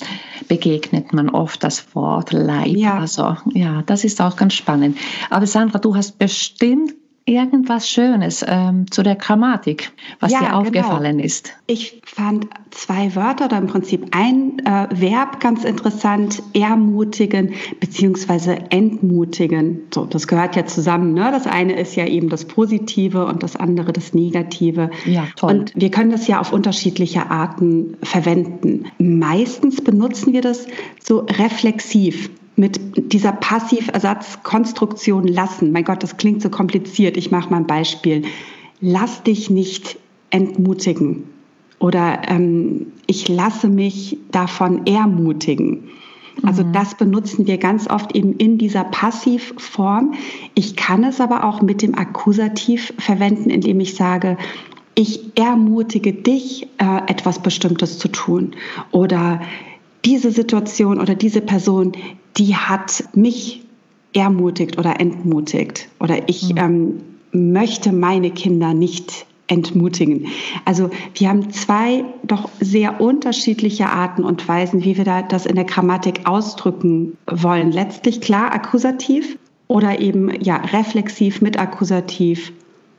begegnet 0.48 1.14
man 1.14 1.30
oft 1.30 1.64
das 1.64 1.96
Wort 1.96 2.32
Leib. 2.34 2.76
Ja. 2.76 2.98
Also 2.98 3.38
ja, 3.54 3.84
das 3.86 4.04
ist 4.04 4.22
auch 4.22 4.36
ganz 4.36 4.54
spannend. 4.54 4.98
Aber 5.30 5.46
Sandra, 5.46 5.80
du 5.80 5.96
hast 5.96 6.18
bestimmt 6.20 6.94
irgendwas 7.26 7.88
Schönes 7.88 8.44
ähm, 8.48 8.90
zu 8.90 9.04
der 9.04 9.16
Grammatik, 9.16 9.92
was 10.20 10.32
ja, 10.32 10.40
dir 10.40 10.46
genau. 10.46 10.60
aufgefallen 10.60 11.18
genau. 11.18 11.26
ist. 11.26 11.54
Ich 11.68 12.02
fand 12.04 12.48
zwei 12.72 13.16
Wörter 13.16 13.46
oder 13.46 13.58
im 13.58 13.68
Prinzip 13.68 14.08
ein 14.12 14.60
äh, 14.66 14.88
Verb 14.92 15.40
ganz 15.40 15.64
interessant, 15.64 16.42
ermutigen 16.54 17.54
bzw. 17.80 18.58
entmutigen. 18.70 19.82
So, 19.94 20.06
das 20.06 20.28
gehört 20.28 20.56
ja 20.56 20.66
zusammen. 20.66 21.14
Ne? 21.14 21.30
Das 21.32 21.48
eine 21.48 21.80
ist 21.80 21.96
ja 21.96 22.06
eben 22.06 22.30
das 22.30 22.46
Positive 22.46 23.26
und 23.26 23.44
das 23.44 23.56
andere 23.56 23.94
das 23.94 24.14
Negative. 24.14 24.90
Ja, 25.06 25.28
toll. 25.36 25.52
Und 25.52 25.74
wir 25.76 25.92
können 25.92 26.12
das 26.12 26.28
ja 26.28 26.40
auf 26.40 26.52
unterschiedliche 26.52 27.30
Arten 27.30 27.98
verwenden. 28.04 28.86
Meistens 28.98 29.82
benutzen 29.82 30.34
wir 30.34 30.42
das 30.42 30.68
so 31.00 31.20
reflexiv 31.20 32.30
mit 32.62 33.12
dieser 33.12 33.32
Passiversatzkonstruktion 33.32 35.26
lassen. 35.28 35.72
Mein 35.72 35.84
Gott, 35.84 36.04
das 36.04 36.18
klingt 36.18 36.44
so 36.44 36.52
kompliziert. 36.52 37.18
Ich 37.18 37.32
mache 37.32 37.50
mal 37.50 37.58
ein 37.58 37.66
Beispiel. 37.66 38.22
Lass 38.80 39.24
dich 39.24 39.50
nicht 39.50 39.98
entmutigen 40.30 41.24
oder 41.80 42.22
ähm, 42.28 42.92
ich 43.08 43.28
lasse 43.28 43.68
mich 43.68 44.20
davon 44.30 44.86
ermutigen. 44.86 45.90
Also 46.44 46.64
mhm. 46.64 46.72
das 46.72 46.94
benutzen 46.94 47.48
wir 47.48 47.58
ganz 47.58 47.90
oft 47.90 48.16
eben 48.16 48.34
in 48.34 48.60
dieser 48.60 48.84
Passivform. 48.84 50.14
Ich 50.54 50.76
kann 50.76 51.04
es 51.04 51.20
aber 51.20 51.44
auch 51.44 51.64
mit 51.64 51.82
dem 51.82 51.96
Akkusativ 51.96 52.94
verwenden, 53.00 53.50
indem 53.50 53.80
ich 53.80 53.96
sage, 53.96 54.38
ich 54.94 55.36
ermutige 55.36 56.14
dich, 56.14 56.68
äh, 56.78 57.02
etwas 57.08 57.40
Bestimmtes 57.40 57.98
zu 57.98 58.08
tun. 58.08 58.52
Oder 58.92 59.42
diese 60.06 60.32
Situation 60.32 61.00
oder 61.00 61.16
diese 61.16 61.42
Person, 61.42 61.94
die 62.38 62.56
hat 62.56 63.04
mich 63.14 63.64
ermutigt 64.14 64.78
oder 64.78 65.00
entmutigt. 65.00 65.90
Oder 66.00 66.30
ich 66.30 66.54
mhm. 66.54 66.58
ähm, 66.58 67.54
möchte 67.54 67.92
meine 67.92 68.32
Kinder 68.32 68.74
nicht 68.74 69.26
entmutigen. 69.48 70.28
Also 70.64 70.90
wir 71.16 71.30
haben 71.30 71.52
zwei 71.52 72.06
doch 72.24 72.50
sehr 72.60 73.02
unterschiedliche 73.02 73.90
Arten 73.90 74.24
und 74.24 74.48
Weisen, 74.48 74.84
wie 74.84 74.98
wir 74.98 75.04
da 75.04 75.22
das 75.22 75.46
in 75.46 75.56
der 75.56 75.66
Grammatik 75.66 76.22
ausdrücken 76.26 77.18
wollen. 77.28 77.72
Letztlich 77.72 78.22
klar 78.22 78.54
Akkusativ 78.54 79.38
oder 79.68 80.00
eben 80.00 80.32
ja 80.42 80.56
reflexiv 80.58 81.42
mit 81.42 81.60
Akkusativ 81.60 82.54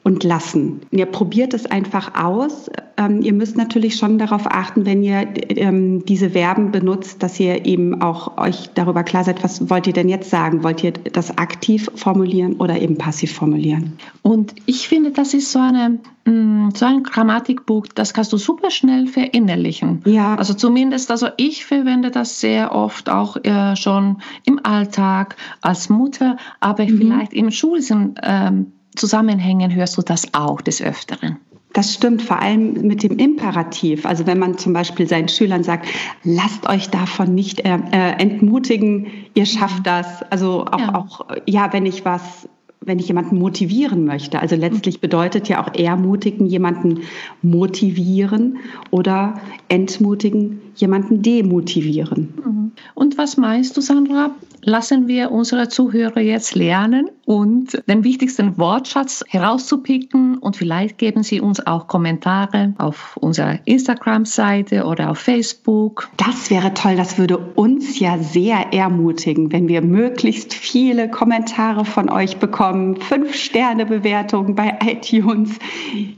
und 0.05 0.25
lassen. 0.25 0.81
Ihr 0.91 1.07
probiert 1.07 1.55
es 1.55 1.67
einfach 1.67 2.23
aus. 2.23 2.71
Ähm, 2.97 3.23
ihr 3.23 3.33
müsst 3.33 3.57
natürlich 3.57 3.97
schon 3.97 4.19
darauf 4.19 4.47
achten, 4.47 4.87
wenn 4.87 5.03
ihr 5.03 5.27
ähm, 5.49 6.05
diese 6.05 6.31
Verben 6.31 6.71
benutzt, 6.71 7.23
dass 7.23 7.39
ihr 7.41 7.65
eben 7.67 8.03
auch 8.03 8.39
euch 8.39 8.71
darüber 8.75 9.03
klar 9.03 9.25
seid, 9.25 9.43
was 9.43 9.71
wollt 9.71 9.87
ihr 9.87 9.93
denn 9.93 10.09
jetzt 10.09 10.31
sagen? 10.31 10.63
Wollt 10.63 10.83
ihr 10.85 10.93
das 10.93 11.39
aktiv 11.39 11.91
formulieren 11.95 12.55
oder 12.55 12.81
eben 12.81 12.99
passiv 12.99 13.33
formulieren? 13.33 13.99
Und 14.23 14.55
ich 14.67 14.89
finde, 14.89 15.11
das 15.11 15.35
ist 15.35 15.53
so 15.53 15.59
eine 15.59 15.99
mm, 16.25 16.71
so 16.75 16.87
ein 16.87 17.03
Grammatikbuch, 17.03 17.87
das 17.95 18.15
kannst 18.15 18.33
du 18.33 18.37
super 18.37 18.71
schnell 18.71 19.07
verinnerlichen. 19.07 20.03
Ja. 20.05 20.35
Also 20.35 20.55
zumindest, 20.55 21.11
also 21.11 21.29
ich 21.37 21.65
verwende 21.65 22.11
das 22.11 22.41
sehr 22.41 22.75
oft 22.75 23.09
auch 23.09 23.37
äh, 23.45 23.77
schon 23.77 24.19
im 24.45 24.61
Alltag 24.65 25.37
als 25.61 25.89
Mutter, 25.89 26.37
aber 26.61 26.85
mhm. 26.85 26.99
vielleicht 26.99 27.33
im 27.33 27.51
schulischen 27.51 28.15
ähm, 28.23 28.73
Zusammenhängen 28.95 29.75
hörst 29.75 29.97
du 29.97 30.03
das 30.03 30.35
auch 30.35 30.61
des 30.61 30.83
Öfteren. 30.83 31.39
Das 31.73 31.95
stimmt, 31.95 32.23
vor 32.23 32.39
allem 32.41 32.87
mit 32.87 33.03
dem 33.03 33.19
Imperativ. 33.19 34.05
Also 34.05 34.27
wenn 34.27 34.39
man 34.39 34.59
zum 34.59 34.73
Beispiel 34.73 35.09
seinen 35.09 35.29
Schülern 35.29 35.65
sagt, 35.65 35.87
lasst 36.23 36.69
euch 36.69 36.91
davon 36.91 37.35
nicht 37.35 37.61
äh, 37.61 37.79
äh 37.93 38.13
entmutigen, 38.21 39.07
ihr 39.35 39.47
schafft 39.47 39.87
das. 39.87 40.23
Also 40.25 40.67
auch, 40.67 40.79
ja. 40.79 40.95
auch, 40.95 41.27
ja, 41.47 41.73
wenn 41.73 41.87
ich 41.87 42.05
was 42.05 42.49
wenn 42.85 42.99
ich 42.99 43.09
jemanden 43.09 43.39
motivieren 43.39 44.05
möchte. 44.05 44.41
Also 44.41 44.57
letztlich 44.57 45.01
bedeutet 45.01 45.49
ja 45.49 45.63
auch 45.63 45.75
ermutigen, 45.75 46.47
jemanden 46.47 47.01
motivieren 47.43 48.59
oder 48.91 49.41
entmutigen, 49.69 50.61
jemanden 50.75 51.23
demotivieren. 51.23 52.35
Mhm. 52.45 52.73
Und 52.95 53.19
was 53.19 53.37
meinst 53.37 53.77
du, 53.77 53.81
Sandra? 53.81 54.31
Lassen 54.65 55.09
wir 55.09 55.33
unsere 55.33 55.69
Zuhörer 55.69 56.21
jetzt 56.21 56.55
lernen 56.55 57.11
und 57.25 57.83
den 57.89 58.05
wichtigsten 58.05 58.59
Wortschatz 58.59 59.25
herauszupicken 59.27 60.39
und 60.39 60.57
vielleicht 60.57 60.99
geben 60.99 61.25
sie 61.25 61.41
uns 61.41 61.67
auch 61.67 61.89
Kommentare 61.89 62.73
auf 62.79 63.17
unserer 63.17 63.59
Instagram-Seite 63.65 64.85
oder 64.85 65.11
auf 65.11 65.19
Facebook. 65.19 66.11
Das 66.17 66.49
wäre 66.49 66.73
toll, 66.75 66.95
das 66.95 67.19
würde 67.19 67.39
uns 67.39 67.99
ja 67.99 68.19
sehr 68.19 68.73
ermutigen, 68.73 69.51
wenn 69.51 69.67
wir 69.67 69.83
möglichst 69.83 70.55
viele 70.55 71.11
Kommentare 71.11 71.85
von 71.85 72.09
euch 72.09 72.37
bekommen, 72.37 72.72
fünf 73.01 73.35
Sterne 73.35 73.87
Bewertungen 73.87 74.55
bei 74.55 74.79
iTunes. 74.85 75.59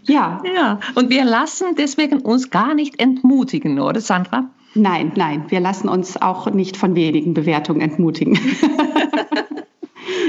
Ja. 0.05 0.43
Ja, 0.55 0.81
und 0.95 1.11
wir 1.11 1.25
lassen 1.25 1.75
deswegen 1.77 2.21
uns 2.21 2.51
gar 2.51 2.75
nicht 2.75 3.01
entmutigen, 3.01 3.81
oder 3.81 4.01
Sandra? 4.01 4.51
Nein, 4.75 5.13
nein, 5.15 5.45
wir 5.49 5.61
lassen 5.61 5.89
uns 5.89 6.21
auch 6.21 6.51
nicht 6.51 6.77
von 6.77 6.97
wenigen 6.97 7.33
Bewertungen 7.33 7.81
entmutigen. 7.81 8.35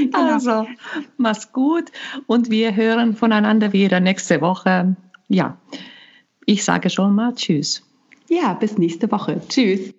genau. 0.00 0.32
Also, 0.32 0.66
mach's 1.16 1.52
gut 1.52 1.90
und 2.26 2.50
wir 2.50 2.76
hören 2.76 3.16
voneinander 3.16 3.72
wieder 3.72 3.98
nächste 3.98 4.40
Woche. 4.40 4.94
Ja, 5.28 5.56
ich 6.44 6.64
sage 6.64 6.90
schon 6.90 7.14
mal 7.14 7.34
Tschüss. 7.34 7.82
Ja, 8.28 8.54
bis 8.54 8.78
nächste 8.78 9.10
Woche. 9.10 9.40
Tschüss. 9.48 9.92